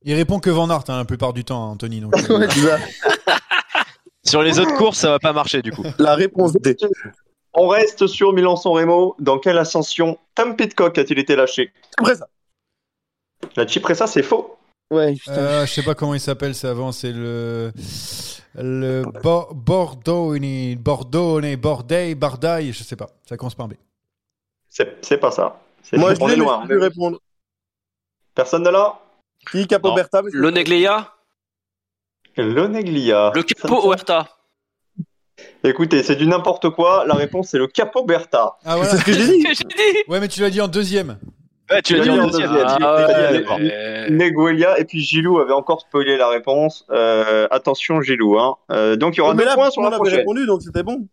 [0.03, 2.01] Il répond que Van Aert hein, la plupart du temps, Anthony.
[2.01, 2.49] Donc, euh, Ouais.
[4.25, 5.85] Sur les autres courses, ça va pas marcher du coup.
[5.99, 6.77] La réponse D.
[7.55, 9.15] On reste sur Milan-San Remo.
[9.19, 11.73] Dans quelle ascension Tom Pitcock a-t-il été lâché?
[11.99, 12.27] Après ça.
[13.57, 14.57] La Cipressa, c'est faux.
[14.93, 15.33] Ouais, putain.
[15.33, 17.73] euh, je sais pas comment il s'appelle, c'est avant, c'est le
[18.55, 20.35] le Bo- Bordeaux,
[20.79, 23.09] Bordeaux, Bordeaux, Bardaille, je sais pas.
[23.27, 23.73] Ça commence par un B.
[24.69, 25.61] C'est pas ça.
[25.95, 26.61] Moi, on je est l'ai, mais loin.
[26.63, 27.19] je peux lui répondre.
[28.35, 28.99] Personne de là?
[29.51, 31.13] Qui Capoberta mais c'est- Loneglia.
[32.37, 33.33] Loneglia.
[33.35, 34.29] Le Capo Huerta.
[35.65, 37.05] Écoutez, c'est du n'importe quoi.
[37.07, 38.57] La réponse, c'est le Capo Berta.
[38.65, 38.91] Ah voilà.
[38.91, 39.43] C'est ce que j'ai dit.
[39.49, 39.99] J'ai dit.
[40.09, 41.19] Ouais, mais tu l'as dit en deuxième.
[41.73, 42.51] Ouais, tu l'as dit en deuxième.
[42.83, 43.57] Ah
[44.11, 46.85] Neguelia et puis Gilou avait encore spoilé la réponse.
[46.91, 48.39] Euh, attention Gilou.
[48.39, 48.57] Hein.
[48.71, 50.19] Euh, donc il y aura Oh, deux points sur on la avait prochaine.
[50.19, 51.07] répondu, donc c'était bon.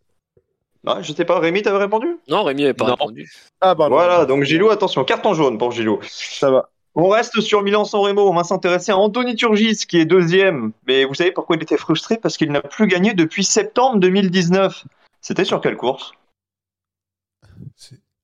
[0.88, 2.08] Ah, je sais pas, Rémi, t'avais répondu?
[2.30, 2.92] Non, Rémi n'avait pas Non.
[2.94, 3.30] répondu.
[3.62, 3.96] Ah, pardon.
[3.96, 6.00] Voilà, donc Gilou, attention, carton jaune pour Gilou.
[6.04, 6.70] Ça va.
[6.96, 10.72] On reste sur Milan-San Remo, on va s'intéresser à Anthony Turgis qui est deuxième.
[10.88, 12.18] Mais vous savez pourquoi il était frustré?
[12.18, 14.86] Parce qu'il n'a plus gagné depuis septembre 2019.
[15.22, 16.14] C'était sur quelle course?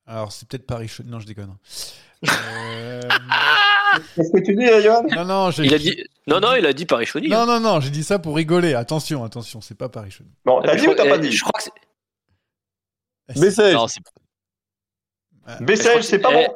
[0.08, 0.90] Alors, c'est peut-être Paris.
[1.06, 1.56] Non, je déconne.
[2.30, 3.02] Euh,
[4.16, 6.04] Qu'est-ce que tu dis, Johan Non, non, j'ai Il a dit.
[6.28, 7.30] Non, non, il a dit Paris Chauny.
[7.30, 8.74] Non, non, non, j'ai dit ça pour rigoler.
[8.74, 10.28] Attention, attention, c'est pas Paris Chaude.
[10.44, 11.32] Bon, t'as dit ou t'as pas dit?
[11.32, 13.40] Je crois que c'est.
[13.40, 13.74] Bessège.
[13.74, 14.02] Non, c'est-
[15.62, 16.56] Bessèges, c'est pas Eh, bon.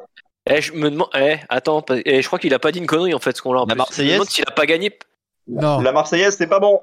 [0.49, 1.09] Eh, je me demande.
[1.15, 1.84] Eh, attends.
[2.05, 3.63] Eh, je crois qu'il a pas dit une connerie en fait, ce qu'on l'a.
[3.67, 3.76] La.
[3.76, 4.97] Marseillaise Je me demande s'il a pas gagné.
[5.47, 5.80] Non.
[5.82, 6.82] La Marseillaise, c'est pas bon.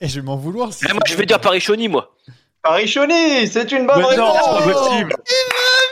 [0.00, 0.72] Et je vais m'en vouloir.
[0.72, 2.14] si Eh, c'est moi, je vais dire Paris Chauny, moi.
[2.62, 4.16] Parichoni, c'est une bonne réponse.
[4.16, 5.12] Non, c'est pas possible.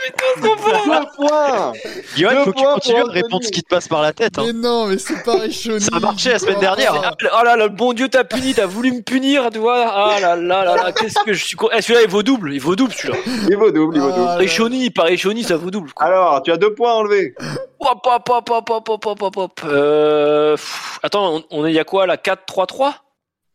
[0.09, 1.73] Eh ben, deux points
[2.17, 4.39] Yoann, faut que tu continues à répondre ce qui te passe par la tête.
[4.39, 4.45] Hein.
[4.47, 5.81] Mais non, mais c'est pas Richoni.
[5.81, 6.95] Ça a marché la semaine oh, dernière.
[6.95, 7.13] Hein.
[7.23, 9.87] Oh là là, le bon Dieu t'a puni, t'as voulu me punir, tu vois.
[9.89, 11.57] Ah là là là là, qu'est-ce que je suis.
[11.57, 13.19] con Eh, celui-là, il vaut double, il vaut double celui-là.
[13.49, 14.31] Il vaut double, il vaut ah double.
[14.39, 15.91] Richoni, par Richoni, ça vaut double.
[15.97, 17.35] Alors, tu as deux points enlevés.
[17.81, 19.61] Hop, hop, hop, hop, hop, hop, hop, hop.
[19.65, 20.57] Euh...
[21.03, 22.17] Attends, on, on est, il y a quoi là?
[22.17, 22.95] 4-3-3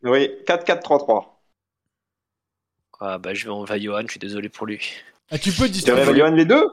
[0.04, 1.31] Oui, 4-4-3-3.
[3.04, 4.80] Ah bah, je vais enlever Johan, je suis désolé pour lui.
[5.32, 6.04] Ah, tu peux Tu distribuer.
[6.04, 6.66] rêves Johan les deux?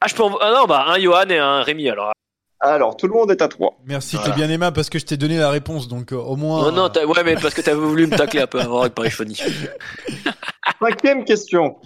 [0.00, 0.36] Ah, je peux en...
[0.40, 2.12] Ah non, bah, un Johan et un Rémi alors.
[2.60, 3.78] Alors, tout le monde est à 3.
[3.86, 4.30] Merci, Voilà.
[4.30, 6.70] t'es bien aimable parce que je t'ai donné la réponse, donc euh, au moins.
[6.70, 8.94] Non, non, t'as- ouais, mais parce que t'avais voulu me tacler un peu avant avec
[8.94, 9.36] Paris Chauny.
[10.80, 11.76] Cinquième question.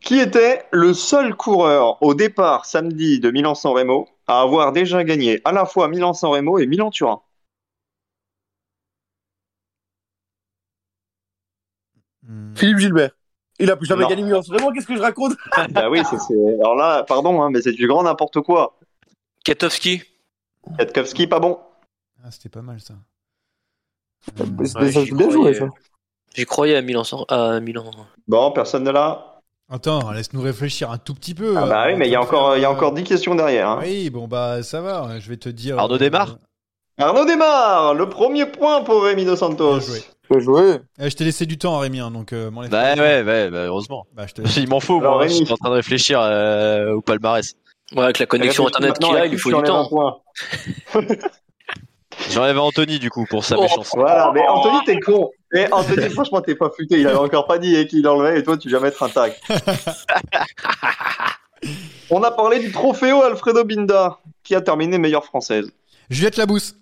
[0.00, 5.40] Qui était le seul coureur au départ samedi de Milan-San Remo à avoir déjà gagné
[5.44, 7.20] à la fois Milan-San Remo et Milan-Turin?
[12.26, 12.54] Hmm.
[12.56, 13.10] Philippe Gilbert.
[13.60, 14.08] Il a plus jamais Non.
[14.08, 14.40] gagné Milan.
[14.48, 15.34] Vraiment, qu'est-ce que je raconte
[15.70, 18.76] Bah oui, c'est, c'est- alors là, pardon, hein, mais c'est du grand n'importe quoi.
[19.44, 20.02] Katowski
[20.78, 21.58] Katkowski, pas bon.
[22.24, 22.94] Ah, c'était pas mal ça.
[24.58, 25.54] Mais c'était- Ouais, ça, j'y bien croyais.
[25.54, 25.74] joué, ça.
[26.34, 27.04] J'y croyais à Milan.
[27.04, 27.84] sans- À Milan.
[28.26, 29.40] Bon, personne ne l'a.
[29.70, 31.54] Attends, laisse-nous réfléchir un tout petit peu.
[31.56, 33.34] Ah bah euh, oui, mais il y a encore, y a euh, encore 10 questions
[33.34, 33.68] derrière.
[33.70, 33.78] hein.
[33.82, 35.78] Oui, bon bah ça va, je vais te dire.
[35.78, 36.36] Arnaud euh, démarre
[36.98, 39.78] Arnaud démarre, le premier point pour Rémi Dos Santos.
[39.78, 40.04] Bien joué.
[40.30, 40.76] Bien joué.
[40.98, 42.94] Eh, je t'ai laissé du temps, Rémi, hein, donc euh, Bah pas.
[42.94, 44.06] ouais, ouais, bah, heureusement.
[44.14, 45.26] Bah, je te Il m'en faut, Alors, moi.
[45.26, 47.54] Je suis en train de réfléchir euh, au palmarès.
[47.94, 49.86] Ouais, avec la connexion Réfléchis internet qu'il a, à il lui faut du temps.
[49.88, 50.16] point.
[52.30, 53.62] J'enlève Anthony, du coup, pour sa Oh.
[53.62, 53.90] méchance.
[53.94, 55.30] Voilà, mais Anthony, t'es con.
[55.52, 57.00] Et Anthony, franchement, t'es pas futé.
[57.00, 59.34] Il avait encore pas dit qu'il enlevait et toi, tu vas mettre un tag.
[62.10, 65.70] On a parlé du trophéo Alfredo Binda, qui a terminé meilleure française.
[66.10, 66.76] Juliette Labousse.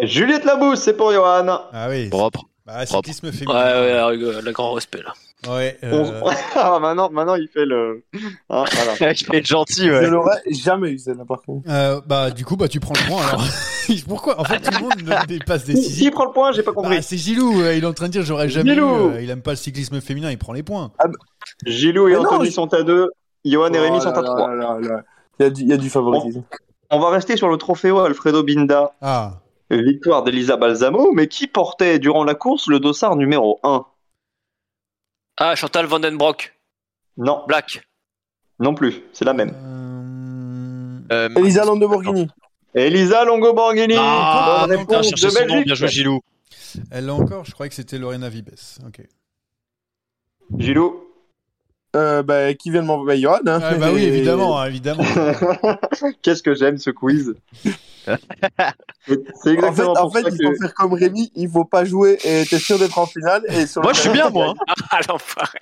[0.00, 1.46] Juliette Labousse, c'est pour Johan.
[1.72, 2.08] Ah oui.
[2.08, 2.44] Propre.
[2.66, 4.06] Bah, cyclisme Ouais, féminin.
[4.08, 5.12] ouais, le, le grand respect là.
[5.54, 5.78] Ouais.
[5.84, 8.02] euh, On- Ah, maintenant, maintenant, il fait le.
[8.48, 8.64] Voilà.
[9.12, 10.08] Il fait le gentil, Je ouais.
[10.10, 11.68] l'aurais jamais eu celle-là par contre.
[11.70, 13.44] euh, bah, du coup, bah, tu prends le point alors.
[14.08, 14.40] Pourquoi?
[14.40, 16.02] En fait, tout le monde ne dépasse Qui, décisif.
[16.04, 16.96] qui prend le point J'ai pas compris.
[16.96, 19.10] Bah, c'est Gilou, euh, il est en train de dire j'aurais jamais Gilou.
[19.10, 20.90] eu, euh, il aime pas le cyclisme féminin, il prend les points.
[21.64, 23.10] Gilou et Mais non, Anthony je- sont à 2.
[23.44, 24.54] Johan et Rémi Oh sont à là 3.
[24.56, 25.02] là là.
[25.38, 26.42] Il y a du, il y a du favoritisme.
[26.90, 28.90] On va rester sur le trophéo Alfredo Binda.
[29.00, 29.34] Ah,
[29.70, 33.84] Victoire d'Elisa Balsamo, mais qui portait durant la course le dossard numéro 1
[35.38, 36.54] Ah, Chantal Vandenbroek,
[37.16, 37.86] Non, Black.
[38.60, 39.52] non plus, c'est la même.
[39.54, 42.28] euh, Euh, Elisa Lamborghini.
[42.74, 45.64] Elisa Longo-Borghini Ah, bonne réponse de nom, Belgique.
[45.66, 46.20] bien joué Gilou.
[46.90, 48.50] elle l'a encore, je croyais que c'était Lorena Vibes.
[48.86, 49.00] Ok.
[50.58, 51.02] Gilou
[51.94, 53.38] Euh, bah, qui vient de m'envoyer Johan.
[53.46, 53.60] Hein.
[53.62, 55.02] Ah, bah oui, évidemment, hein, évidemment.
[56.22, 57.34] Qu'est-ce que j'aime ce quiz
[58.06, 58.18] C'est
[59.08, 60.46] En fait, exactement en fait ça il que...
[60.46, 63.42] faut faire comme Rémi, il faut pas jouer et t'es sûr d'être en finale.
[63.48, 64.54] Et sur Moi, je suis bien, moi.
[64.90, 65.58] Ah, l'enfoiré.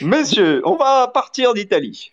[0.00, 2.12] Messieurs, on va partir d'Italie.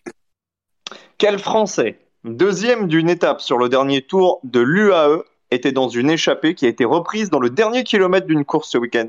[1.18, 6.54] Quel Français, deuxième d'une étape sur le dernier tour de l'UAE, était dans une échappée
[6.54, 9.08] qui a été reprise dans le dernier kilomètre d'une course ce week-end?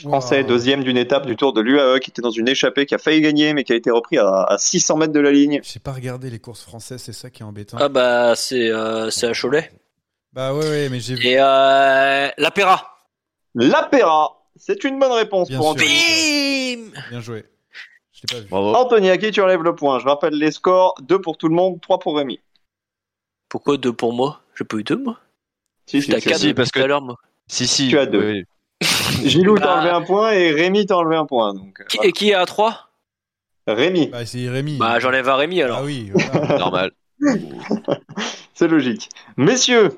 [0.00, 0.48] Français, Wow.
[0.48, 3.20] deuxième d'une étape du tour de l'UAE, qui était dans une échappée, qui a failli
[3.20, 5.60] gagner, mais qui a été repris à, à 600 mètres de la ligne.
[5.62, 7.76] J'ai pas regardé les courses françaises, c'est ça qui est embêtant.
[7.80, 9.70] Ah bah c'est euh, c'est à Cholet.
[10.32, 11.24] Bah ouais, ouais, mais j'ai vu.
[11.24, 12.90] Et euh, la Pera.
[13.54, 15.86] L'Apéra, c'est une bonne réponse Bien pour sûr.
[15.86, 16.76] Anthony.
[16.92, 17.44] Bim Bien joué.
[18.12, 18.48] Je l'ai pas vu.
[18.48, 18.74] Bravo.
[18.74, 21.54] Anthony, à qui tu enlèves le point Je rappelle les scores, 2 pour tout le
[21.54, 22.40] monde, 3 pour Rémi.
[23.48, 24.40] Pourquoi deux pour moi?
[24.58, 25.20] J'ai pas eu deux moi
[25.86, 26.34] Si, si, quatre si.
[26.48, 27.16] si, parce tout que- à l'heure moi.
[27.46, 27.88] Si, si.
[27.90, 28.32] Tu as deux.
[28.32, 28.44] oui.
[29.24, 29.74] Gilou t'a Bah.
[29.78, 31.54] enlevé un point et Rémi t'a enlevé un point.
[31.54, 32.88] Donc, euh, Qui- Et qui est à trois?
[33.66, 33.80] Voilà.
[33.80, 34.76] Rémi, Bah c'est Rémi.
[34.76, 35.78] Bah j'enlève à Rémi alors.
[35.80, 36.58] Ah oui, voilà.
[36.58, 36.90] Normal.
[38.54, 39.08] c'est logique.
[39.36, 39.90] Messieurs,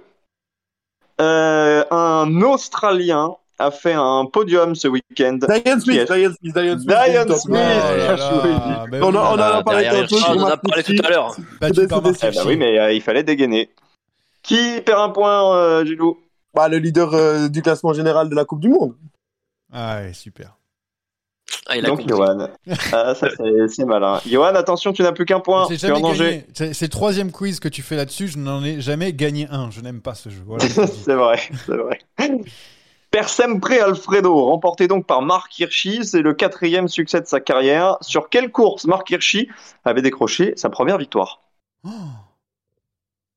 [1.20, 5.38] euh, un Australien a fait un podium ce week-end.
[5.40, 6.06] Diane Smith, Yes.
[6.10, 6.86] Diane Smith, Diane Smith.
[6.88, 7.36] Diane.
[7.36, 7.56] Smith.
[7.56, 9.16] Oh là là, bah On oui.
[9.16, 11.34] a, on en Ah, a parlé derrière on en a parlé tout à l'heure.
[11.60, 13.70] Battu par Eh ben oui, mais euh, il fallait dégainer.
[14.42, 16.18] Qui perd un point, euh, Gilou?
[16.57, 18.94] Bah, le leader euh, du classement général de la Coupe du Monde.
[19.70, 20.57] Ah ouais, super.
[21.66, 22.09] Ah, il a Donc.
[22.09, 22.48] Johan.
[22.92, 24.22] Ah, ça, c'est c'est malin.
[24.26, 25.66] Johan, attention, tu n'as plus qu'un point.
[25.66, 26.46] Tu es en danger.
[26.54, 29.70] C'est c'est le troisième quiz que tu fais là-dessus, je n'en ai jamais gagné un.
[29.70, 30.42] Je n'aime pas ce jeu.
[30.46, 30.64] Voilà,
[31.04, 31.98] c'est vrai, c'est vrai.
[33.11, 37.98] Persempre Alfredo, remporté donc par Marc Hirschi, c'est le quatrième succès de sa carrière.
[38.00, 39.50] Sur quelle course Marc Hirschi
[39.84, 41.42] avait décroché sa première victoire?
[41.84, 41.90] Oh.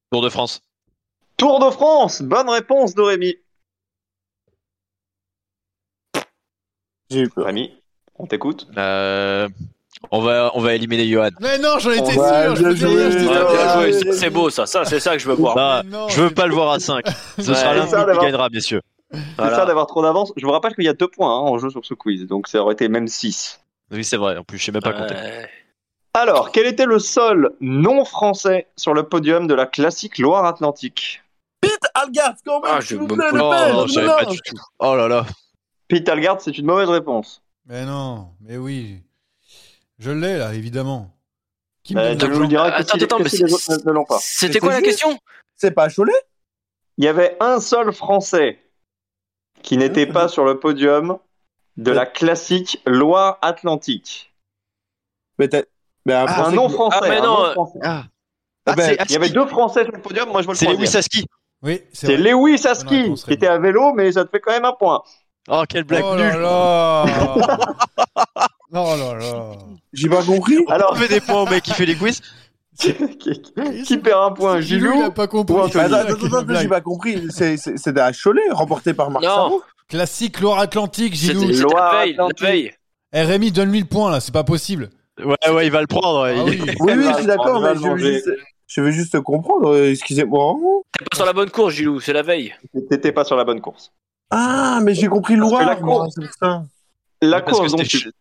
[0.09, 0.61] Tour de France.
[1.39, 3.35] Tour de France, bonne réponse de Rémi.
[7.09, 7.45] J'ai eu peur.
[7.45, 7.73] Rémi,
[8.17, 8.67] on t'écoute.
[8.77, 9.47] Euh,
[10.11, 11.29] on va, on va éliminer Johan.
[11.39, 12.55] Mais non, j'en étais sûr.
[12.55, 13.91] je joué.
[13.93, 15.57] joué, c'est- beau ça, ça c'est ça que je veux voir.
[15.57, 17.05] Ah, non, je veux pas le voir à 5.
[17.07, 17.55] Ce Ouais.
[17.55, 18.81] sera l'un C'est ça, qui gagnera, messieurs.
[19.11, 19.55] C'est Voilà.
[19.55, 20.31] ça d'avoir trop d'avance.
[20.35, 22.47] Je vous rappelle qu'il y a deux points hein, en jeu sur ce quiz, donc
[22.49, 23.59] ça aurait été même 6.
[23.91, 24.37] Oui, c'est vrai.
[24.37, 25.15] En plus, je sais même pas compter.
[25.15, 25.49] Ouais.
[26.13, 31.23] Alors, quel était le seul non français sur le podium de la classique Loire-Atlantique?
[31.62, 34.26] Pete Algard, quand même, Ah, s'il je vous me plaît, le Oh, non, non, pas
[34.26, 34.55] du tout.
[34.80, 35.26] Oh là là.
[35.88, 37.41] Pete Algard, c'est une mauvaise réponse.
[37.66, 39.01] Mais non, mais oui.
[39.97, 41.12] Je l'ai là, évidemment.
[41.84, 43.72] Qui Euh, donne tu l'argent nous diras que Attends, attends, que mais si les c'est-
[43.74, 44.18] autres ne- ne l'ont pas.
[44.22, 45.18] C'était quoi la question?
[45.55, 46.14] C'est pas Cholet?
[46.97, 48.60] Il y avait un seul Français
[49.62, 51.18] qui n'était pas sur le podium
[51.78, 54.34] de la classique Loire-Atlantique.
[55.38, 55.64] Mais, t'as-
[56.05, 56.99] mais un non français.
[57.01, 57.80] Ah, mais non, euh, français.
[57.82, 58.03] Ah.
[58.66, 60.57] Ah Ah, ben, Il y avait deux Français sur le podium, moi je vois le
[60.60, 60.86] C'est troisième.
[60.86, 61.26] Lewis Aski.
[61.62, 62.16] Oui, c'est.
[62.18, 65.01] Lewis Aski réponse, qui était à vélo, mais ça te fait quand même un point.
[65.49, 66.26] Oh, quelle blague oh nulle.
[66.41, 67.57] là là
[68.72, 69.51] Oh là là
[69.93, 70.57] J'ai pas compris.
[70.68, 72.22] Alors, On fait des points au mec qui fait les quiz.
[72.80, 72.93] qui,
[73.84, 75.53] qui perd un point Gilou, il a pas compris.
[75.53, 77.28] ou Anthony Attends, j'ai pas compris.
[77.30, 79.26] C'est- à Cholet, remporté par Marc.
[79.89, 81.41] Classique Loire-Atlantique, Gilou.
[81.41, 82.41] C'était c'était la Loire veille, la Atlantique.
[82.47, 82.72] veille.
[83.12, 84.91] Eh Rémi, donne-lui le point là, c'est pas possible.
[85.18, 86.26] Ouais, ouais, il va le prendre.
[86.26, 86.62] Ah oui.
[86.80, 88.22] Oui, oui, je suis d'accord, mais je
[88.70, 89.70] je veux juste comprendre.
[89.76, 90.55] euh, Excusez-moi.
[90.97, 92.55] T'es pas sur la bonne course, Gilou, c'est la veille.
[92.89, 93.91] T'étais pas sur la bonne course.
[94.32, 95.65] Ah, mais j'ai compris Loire.
[95.65, 96.15] la moi, course-.
[97.22, 98.11] La Parce course dont c'était tu...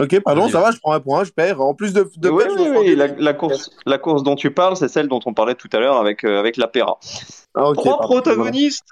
[0.00, 1.60] Ok, pardon, ça va, je prends un point, je perds.
[1.60, 4.76] En plus de, de Oui, perdre, oui, la, la course, la course dont tu parles,
[4.76, 6.98] c'est celle dont on parlait tout à l'heure avec, euh, avec l'Apéra.
[7.54, 8.86] Ah, Trois pardon, protagonistes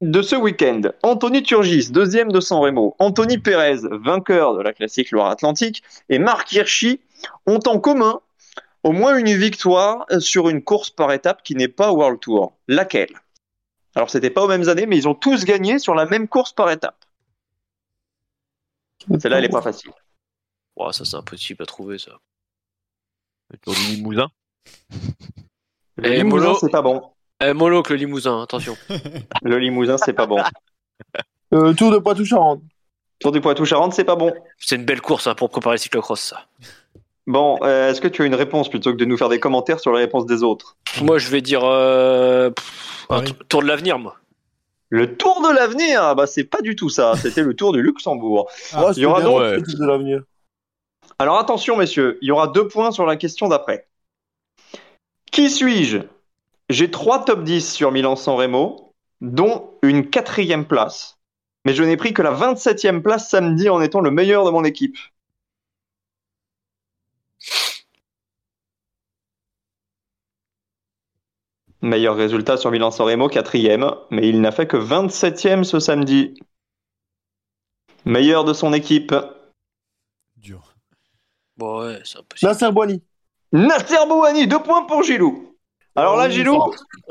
[0.00, 0.82] de ce week-end.
[1.02, 2.94] Anthony Turgis, deuxième de San Remo.
[3.00, 5.82] Anthony Pérez, vainqueur de la classique Loire-Atlantique.
[6.08, 7.00] Et Marc Hirschi
[7.46, 8.20] ont en commun
[8.84, 12.56] au moins une victoire sur une course par étape qui n'est pas World Tour.
[12.68, 13.10] Laquelle?
[13.96, 16.52] Alors, c'était pas aux mêmes années, mais ils ont tous gagné sur la même course
[16.52, 17.04] par étape.
[19.20, 19.90] Celle-là, elle est pas facile.
[20.76, 22.12] Ouais, ça c'est impossible à trouver ça.
[23.50, 24.28] Le Tour du Limousin?
[25.96, 26.58] Le Eh, Limousin, Molo.
[26.60, 27.02] c'est pas bon.
[27.40, 28.76] Eh, Moloch le Limousin, attention.
[29.42, 30.42] Le Limousin, c'est pas bon.
[31.52, 32.62] Euh, Tour de Poitou-Charentes.
[33.20, 34.32] Tour du Poitou-Charentes, c'est pas bon.
[34.58, 36.46] C'est une belle course hein, pour préparer le cyclocross ça.
[37.26, 39.80] Bon, euh, est-ce que tu as une réponse plutôt que de nous faire des commentaires
[39.80, 40.76] sur les réponses des autres?
[41.02, 44.16] Moi je vais dire euh, pff, un Tour de l'avenir moi.
[44.90, 47.14] Le Tour de l'avenir, ah bah c'est pas du tout ça.
[47.16, 48.50] C'était le Tour du Luxembourg.
[48.72, 50.22] Ah, il y aura bien, donc- le Tour de l'avenir.
[51.18, 53.86] Alors attention, messieurs, il y aura deux points sur la question d'après.
[55.32, 55.98] Qui suis-je?
[56.70, 61.18] J'ai trois top 10 sur Milan-San Remo, dont une quatrième place.
[61.64, 64.64] Mais je n'ai pris que la 27e place samedi en étant le meilleur de mon
[64.64, 64.96] équipe.
[71.84, 76.34] Meilleur résultat sur Milan-San Remo, quatrième, mais il n'a fait que 27e ce samedi.
[78.06, 79.14] Meilleur de son équipe.
[80.38, 80.72] Dur.
[81.58, 82.48] Bon ouais, c'est impossible.
[82.50, 83.02] Nasser Boigny.
[83.52, 85.54] Nasser Bouhani, deux points pour Gilou.
[85.94, 86.58] Alors là, Oh, Gilou,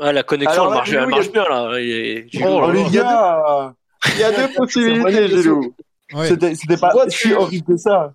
[0.00, 1.80] Ah, la connexion Alors elle là, marche, Gilou, elle y a- bien là.
[1.80, 2.90] Il Gilou, Oh, là, les là.
[2.90, 3.74] gars
[4.14, 5.28] il y a deux possibilités.
[5.28, 5.74] Gilou.
[6.12, 6.28] Ouais.
[6.28, 8.12] C'était pas si horrible que ça.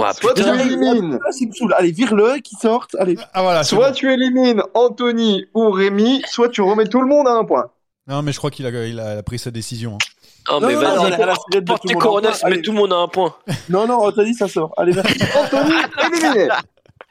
[0.00, 1.74] Ouais, Soit tu élimines, Là, il me saoule.
[1.78, 2.96] Allez, vire-le, qui sorte.
[2.98, 3.16] Allez.
[3.32, 3.62] Ah voilà.
[3.62, 3.94] soit bon.
[3.94, 7.70] tu élimines Anthony ou Rémi, soit tu remets tout le monde à un point.
[8.08, 9.94] Non, mais je crois qu'il a, il a pris sa décision.
[9.94, 10.52] hein.
[10.52, 11.16] Non, Non, mais vas-y,
[11.64, 12.20] porte tout tes point.
[12.50, 13.34] mets tout le monde à un point.
[13.70, 14.72] Non, non, Anthony, ça sort.
[14.76, 15.18] Allez, merci.
[15.38, 15.72] Anthony
[16.12, 16.48] éliminé.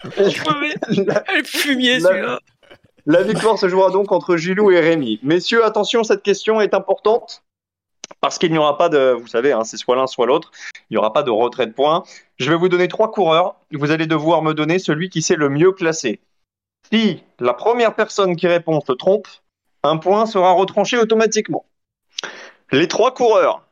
[1.08, 2.40] la, Elle fumier La- celui-là.
[3.06, 5.20] la victoire se jouera donc entre Gilou et Rémi.
[5.24, 7.44] Messieurs, attention, cette question est importante.
[8.22, 10.52] Parce qu'il n'y aura pas de, vous savez, hein, c'est soit l'un soit l'autre,
[10.90, 12.04] il n'y aura pas de retrait de points.
[12.38, 13.56] Je vais vous donner trois coureurs.
[13.72, 16.22] Vous allez devoir me donner celui qui s'est le mieux classé.
[16.92, 19.28] Si la première personne qui répond se trompe,
[19.84, 21.66] un point sera retranché automatiquement.
[22.72, 23.64] Les trois coureurs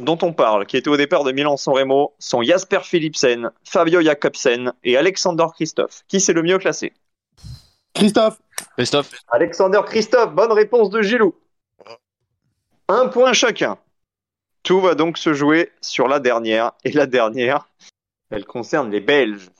[0.00, 4.72] dont on parle, qui étaient au départ de Milan-San Remo, sont Jasper Philipsen, Fabio Jakobsen
[4.84, 6.02] et Alexander Christophe.
[6.08, 6.92] Qui s'est le mieux classé?
[7.94, 8.38] Christophe.
[8.76, 9.10] Christophe.
[9.28, 11.34] Alexander Christophe, bonne réponse de Gilou.
[12.88, 13.78] Un point chacun.
[14.62, 16.72] Tout va donc se jouer sur la dernière.
[16.84, 17.68] Et la dernière,
[18.30, 19.50] elle concerne les Belges.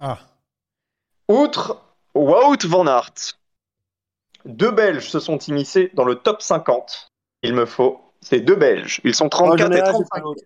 [0.00, 0.18] Ah.
[1.28, 1.80] Outre
[2.14, 3.14] Wout van Aert,
[4.44, 7.08] deux Belges se sont immiscés dans le top 50.
[7.42, 9.00] Il me faut ces deux Belges.
[9.04, 10.08] Ils sont Oh, 34 j'en ai et un, j'ai 35.
[10.10, 10.42] pas l'autre.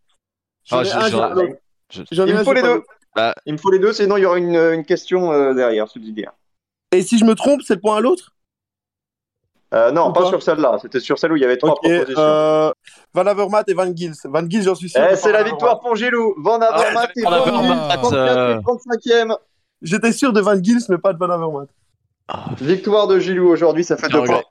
[0.64, 0.84] J'en Ah, ai
[1.91, 2.82] je- Il me faut les deux.
[3.14, 5.89] Bah, Il me faut les deux, sinon il y aura une, une question euh, derrière,
[5.89, 6.32] subsidiaire.
[6.93, 8.34] Et si je me trompe, c'est le point à l'autre?
[9.74, 10.78] Euh, non, pas pas sur celle-là.
[10.80, 11.82] C'était sur celle où il y avait trois Ok.
[11.82, 12.22] propositions.
[12.22, 12.70] Euh,
[13.12, 14.14] Van Avermaet et Van Gils.
[14.24, 15.02] Van Gils, j'en suis sûr.
[15.10, 16.34] Eh, c'est Van la victoire pour Gilou.
[16.38, 19.36] Van Avermaet et Van Gils, 34 euh, et 35e.
[19.82, 21.66] J'étais sûr de Van Gils, mais pas de Van Avermaet.
[22.60, 24.42] Victoire de Gilou aujourd'hui, ça fait deux points.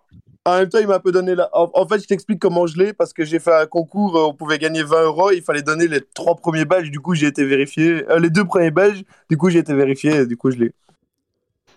[0.48, 1.50] En même temps, il m'a un peu donné la.
[1.54, 4.34] En, fait, je t'explique comment je l'ai parce que j'ai fait un concours, euh, on
[4.36, 7.44] pouvait gagner 20 euros, il fallait donner les trois premiers Belges, du coup j'ai été
[7.44, 8.06] vérifié.
[8.12, 10.72] Euh, les deux premiers Belges, du coup j'ai été vérifié, et du coup je l'ai.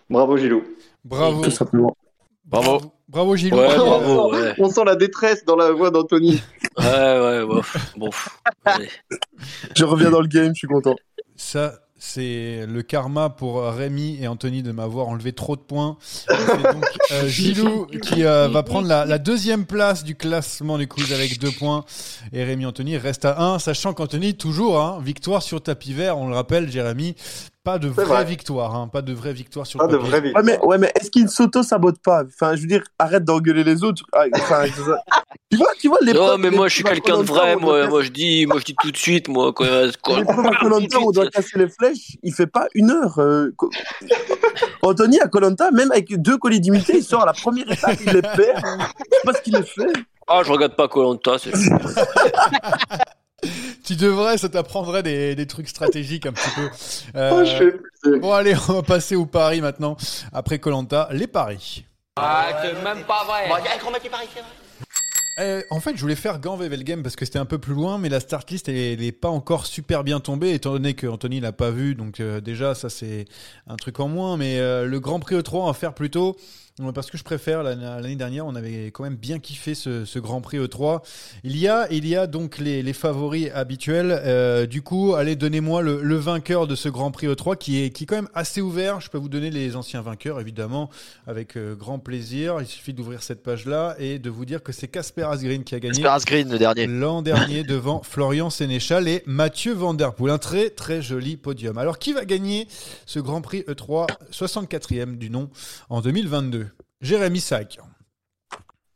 [0.07, 0.63] Bravo Gilou.
[1.03, 1.41] Bravo.
[1.41, 1.97] Tout simplement.
[2.49, 2.81] Bravo.
[3.07, 3.57] Bravo Gilou.
[3.57, 4.53] Ouais, on, bravo, sent, ouais.
[4.59, 6.41] on sent la détresse dans la voix d'Anthony.
[6.77, 7.61] Ouais, ouais, ouais.
[7.97, 8.09] Bon,
[8.65, 8.89] allez.
[9.75, 10.95] Je reviens dans le game, je suis content.
[11.35, 15.97] Ça, c'est le karma pour Rémi et Anthony de m'avoir enlevé trop de points.
[16.29, 20.77] Et C'est donc euh, Gilou qui euh, va prendre la, la deuxième place du classement
[20.77, 21.83] du quiz avec deux points.
[22.31, 26.29] Et Rémi Anthony reste à 1, sachant qu'Anthony, toujours, hein, victoire sur tapis vert, on
[26.29, 27.15] le rappelle, Jérémy,
[27.63, 28.25] pas de vraie vrai.
[28.25, 28.75] victoire.
[28.75, 30.09] hein, pas de vraie victoire sur Pas de papier.
[30.09, 30.43] vraie Ouais, victoire.
[30.45, 32.23] mais, ouais, mais est-ce qu'il ne s'auto-sabote pas?
[32.25, 34.03] Enfin, je veux dire, arrête d'engueuler les autres.
[34.13, 34.63] Ah, enfin,
[35.51, 37.55] tu vois, tu vois, les Non, mais les moi je suis quelqu'un de vrai.
[37.57, 39.65] Moi, casser- moi je dis, moi je dis tout de suite, moi quand,
[40.03, 43.19] quand Koh-Lanta, on doit casser les flèches, il fait pas une heure.
[43.19, 43.51] euh,
[44.81, 48.13] Anthony à Colanta, même avec deux colis d'immunité, il sort à la première étape, il
[48.13, 48.63] les perd.
[48.63, 49.91] Je sais pas ce qu'il a fait.
[50.27, 51.51] Ah, je regarde pas Colanta, c'est
[53.89, 56.69] Tu devrais, ça t'apprendrait des, des trucs stratégiques un petit peu.
[57.15, 58.19] Euh, Oh, je.
[58.19, 59.97] Bon, allez, on va passer aux paris maintenant.
[60.31, 61.85] Après Colanta, les paris.
[62.15, 63.49] Ah, c'est même pas vrai.
[65.39, 67.97] Euh, en fait, je voulais faire Gant Game parce que c'était un peu plus loin,
[67.97, 71.39] mais la start list, elle n'est pas encore super bien tombée, étant donné que Anthony
[71.39, 71.95] l'a pas vu.
[71.95, 73.25] Donc, euh, déjà, ça, c'est
[73.65, 74.37] un truc en moins.
[74.37, 77.63] Mais euh, le Grand Prix E3, on va faire plutôt euh, parce que je préfère.
[77.63, 81.01] L'année dernière, on avait quand même bien kiffé ce, ce Grand Prix E3.
[81.43, 84.11] Il y a, il y a donc les, les favoris habituels.
[84.25, 87.89] Euh, du coup, allez, donnez-moi le, le vainqueur de ce Grand Prix E3 qui est,
[87.89, 89.01] qui est quand même assez ouvert.
[89.01, 90.89] Je peux vous donner les anciens vainqueurs, évidemment,
[91.27, 92.57] avec euh, grand plaisir.
[92.59, 95.79] Il suffit d'ouvrir cette page-là et de vous dire que c'est Casper Asgreen qui a
[95.79, 95.93] gagné.
[95.93, 96.87] Casper Asgreen, le dernier.
[96.87, 100.33] L'an dernier devant Florian Sénéchal et Mathieu Van Der Poel.
[100.33, 101.77] Un très très joli podium.
[101.77, 102.67] Alors qui va gagner
[103.05, 105.49] ce Grand Prix E E3 64e du nom
[105.89, 106.68] en 2022
[107.01, 107.79] Jérémy Sac.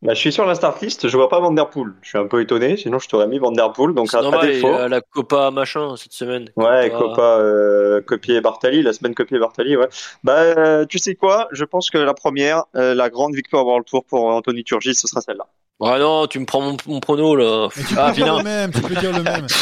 [0.01, 1.93] Bah, je suis sur la start list, je vois pas Van Der Poel.
[2.01, 3.93] Je suis un peu étonné, sinon je t'aurais mis Van Der Poel.
[3.93, 4.88] Donc C'est à, normal, défaut.
[4.89, 6.49] la Copa machin cette semaine.
[6.58, 9.88] Ouais, Copa- Copa euh, copier Bartali, la semaine copier Bartali, ouais.
[10.26, 13.86] Bah, euh, tu sais quoi Je pense que la première, euh, la grande victoire World
[13.86, 15.47] Tour pour Anthony Turgis, ce sera celle-là.
[15.82, 17.70] Ah non, tu me prends mon, mon prono là.
[17.78, 18.38] Mais tu Ah, peux dire vilain.
[18.39, 19.47] le même, tu peux dire le même.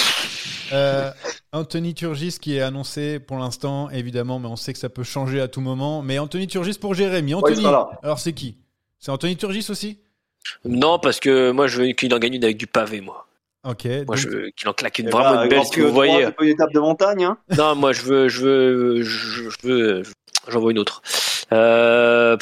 [0.74, 1.12] Euh,
[1.52, 5.42] Anthony Turgis qui est annoncé pour l'instant, évidemment, mais on sait que ça peut changer
[5.42, 6.02] à tout moment.
[6.02, 7.34] Mais Anthony Turgis pour Jérémy.
[7.34, 8.58] Anthony, alors c'est qui?
[9.00, 10.00] C'est Anthony Turgis aussi?
[10.66, 13.28] Non, parce que moi je veux qu'il en gagne une avec du pavé, moi.
[13.64, 13.86] Ok.
[13.86, 15.88] Moi donc- je veux qu'il en claque une Et vraiment bah, une belle, Prix vous
[15.90, 16.26] E3, voyez.
[16.26, 19.68] C'est pas une étape de montagne, hein Non, moi je veux, je veux, je, je
[19.68, 20.04] veux,
[20.48, 21.02] j'en vois une autre.
[21.52, 22.38] Euh...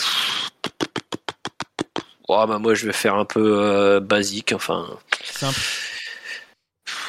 [2.27, 4.85] Oh, bah moi je vais faire un peu euh, basique, enfin.
[5.23, 5.59] Simple.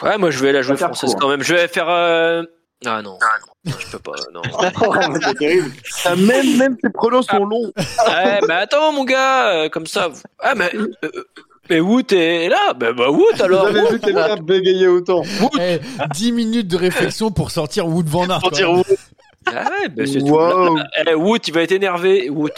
[0.03, 1.21] Ouais, moi je vais la jouer française court.
[1.21, 1.43] quand même.
[1.43, 1.89] Je vais faire.
[1.89, 2.43] euh,
[2.87, 3.19] Ah non,
[3.67, 4.13] non, je peux pas.
[4.33, 4.43] Non.
[5.23, 5.71] c'est terrible.
[6.05, 7.71] Ah, même, même tes pronos sont longs.
[7.77, 10.09] Ouais, mais attends mon gars, euh, comme ça.
[10.09, 11.11] vous- Ah mais, euh, euh,
[11.69, 12.73] mais Wout est là.
[12.75, 13.67] Bah, bah Wout Vous alors.
[13.67, 15.23] avez vu quelqu'un bégayer autant
[15.61, 15.79] Eh,
[16.15, 18.41] 10 minutes de réflexion pour sortir Wood Van Aert.
[18.41, 18.69] Quoi.
[18.71, 18.85] Wout.
[19.47, 20.27] Ah ouais, bah c'est tout.
[20.29, 20.79] Wow.
[21.09, 22.29] Eh, Wout, il va être énervé.
[22.31, 22.49] Wout.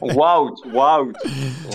[0.00, 1.12] Waouh, waouh.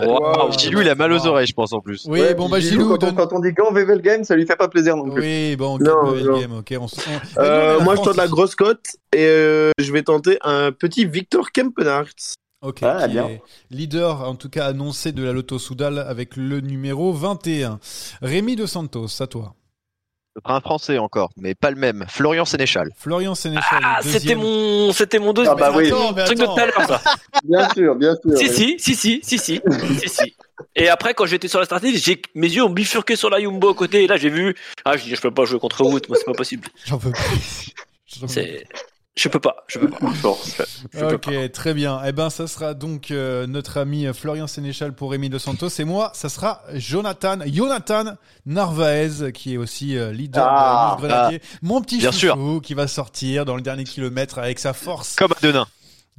[0.02, 0.52] Waouh.
[0.58, 2.06] Gilou, il a mal aux oreilles, je pense, en plus.
[2.08, 4.24] Oui, Ouais, bon, puis bah, Gilou, quand, on, donne- quand on dit Gant VV game,
[4.24, 5.22] ça lui fait pas plaisir non plus.
[5.22, 6.40] Oui, bon, Non, quel mauvais non.
[6.40, 6.74] game, ok.
[6.80, 6.90] On, on-
[7.42, 11.52] Euh, moi, je tente la grosse cote et euh, je vais tenter un petit Victor
[11.52, 12.08] Kempenhart.
[12.62, 13.28] Ok, Ah, qui bien.
[13.28, 13.42] est
[13.72, 17.80] leader, en tout cas annoncé de la Lotto Soudal avec le numéro 21.
[18.22, 19.54] Rémi De Santos, à toi.
[20.36, 22.06] Ce sera un français encore, mais pas le même.
[22.10, 22.90] Florian Sénéchal.
[22.98, 25.56] Florian Sénéchal, Ah, c'était mon, c'était mon deuxième.
[25.60, 25.88] Ah bah oui.
[25.88, 27.02] Attends, truc de tout à l'heure, ça.
[27.44, 28.38] Bien sûr, bien sûr.
[28.38, 29.62] Si, si, si, si, si, si,
[30.00, 30.36] si, si.
[30.76, 33.70] Et après, quand j'étais sur la stratégie, j'ai, mes yeux ont bifurqué sur la Yumbo
[33.70, 34.56] à côté, et là, j'ai vu,
[34.86, 36.68] ah, je dis, je peux pas jouer contre Wout, moi, c'est pas possible.
[36.86, 37.74] J'en peux plus.
[38.28, 38.66] C'est,
[39.16, 40.12] je peux pas, je peux pas.
[40.14, 40.62] Force.
[40.92, 42.02] Je peux Ok, très bien.
[42.06, 45.70] Eh ben, ça sera donc euh, notre ami Florian Sénéchal pour Rémi De Santos.
[45.80, 51.14] Et moi, ça sera Jonathan, Jonathan Narvaez, qui est aussi euh, leader Ah, de la
[51.14, 51.42] News Grenadier.
[51.62, 55.16] Mon petit chouchou qui va sortir dans le dernier kilomètre avec sa force.
[55.16, 55.68] Comme à Denain.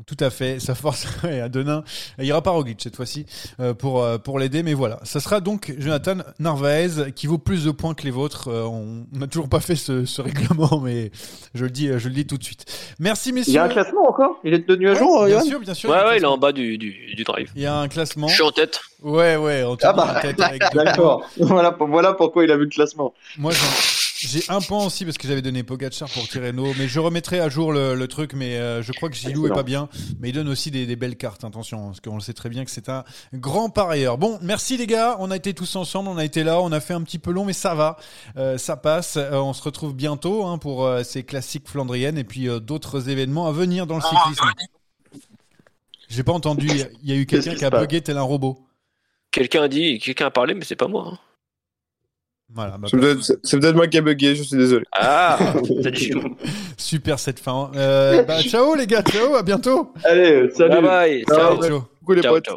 [0.06, 1.84] Tout à fait, sa force ouais, à Denain.
[2.18, 3.26] Il n'y aura pas Roglic cette fois-ci
[3.60, 4.98] euh, pour, euh, pour l'aider, mais voilà.
[5.04, 8.48] Ça sera donc Jonathan Narvaez qui vaut plus de points que les vôtres.
[8.48, 11.12] Euh, on n'a toujours pas fait ce, ce règlement, mais
[11.54, 12.64] je le dis, je le dis tout de suite.
[12.98, 13.52] Merci messieurs.
[13.52, 14.40] Il y a un classement encore?
[14.42, 15.88] Il est tenu à jour, Ouais, Bien sûr, bien sûr.
[15.90, 17.52] Ouais, il ouais, il est en bas du, du, du drive.
[17.54, 18.26] Il y a un classement.
[18.26, 18.80] Je suis en tête.
[19.00, 21.22] Ouais, ouais, en Ah bah, tête avec deux D'accord.
[21.38, 23.14] Voilà, pour- voilà pourquoi il a vu le classement.
[23.38, 26.98] Moi, j'en- j'ai un point aussi parce que j'avais donné Pogacar pour Tirreno, mais je
[27.00, 28.32] remettrai à jour le, le truc.
[28.34, 29.88] Mais euh, je crois que Gilou est pas bien,
[30.20, 31.44] mais il donne aussi des, des belles cartes.
[31.44, 34.18] Attention, parce qu'on le sait très bien que c'est un grand parieur.
[34.18, 35.16] Bon, merci les gars.
[35.20, 37.30] On a été tous ensemble, on a été là, on a fait un petit peu
[37.32, 37.96] long, mais ça va,
[38.36, 39.16] Euh, ça passe.
[39.16, 43.08] Euh, on se retrouve bientôt hein, pour euh, ces classiques flandriennes et puis euh, d'autres
[43.08, 44.44] événements à venir dans le cyclisme.
[46.08, 46.68] J'ai pas entendu.
[46.68, 48.58] Il y a- eu quelqu'un qui a bugué tel un robot.
[49.30, 51.10] Quelqu'un a dit, quelqu'un a parlé, mais c'est pas moi.
[51.12, 51.18] hein.
[52.54, 52.76] Voilà.
[52.78, 54.84] bah, C'est peut-être c'est peut-être moi qui ai bugué, je suis désolé.
[54.92, 55.38] Ah,
[56.76, 57.70] super cette fin.
[57.74, 59.92] Euh, bah, ciao les gars, ciao, à bientôt.
[60.04, 60.70] Allez, salut.
[60.70, 61.24] Bye bye.
[61.28, 61.62] Ciao, Ciao.
[61.62, 61.80] ciao.
[62.00, 62.44] Coucou les Ciao, potes.
[62.46, 62.56] ciao.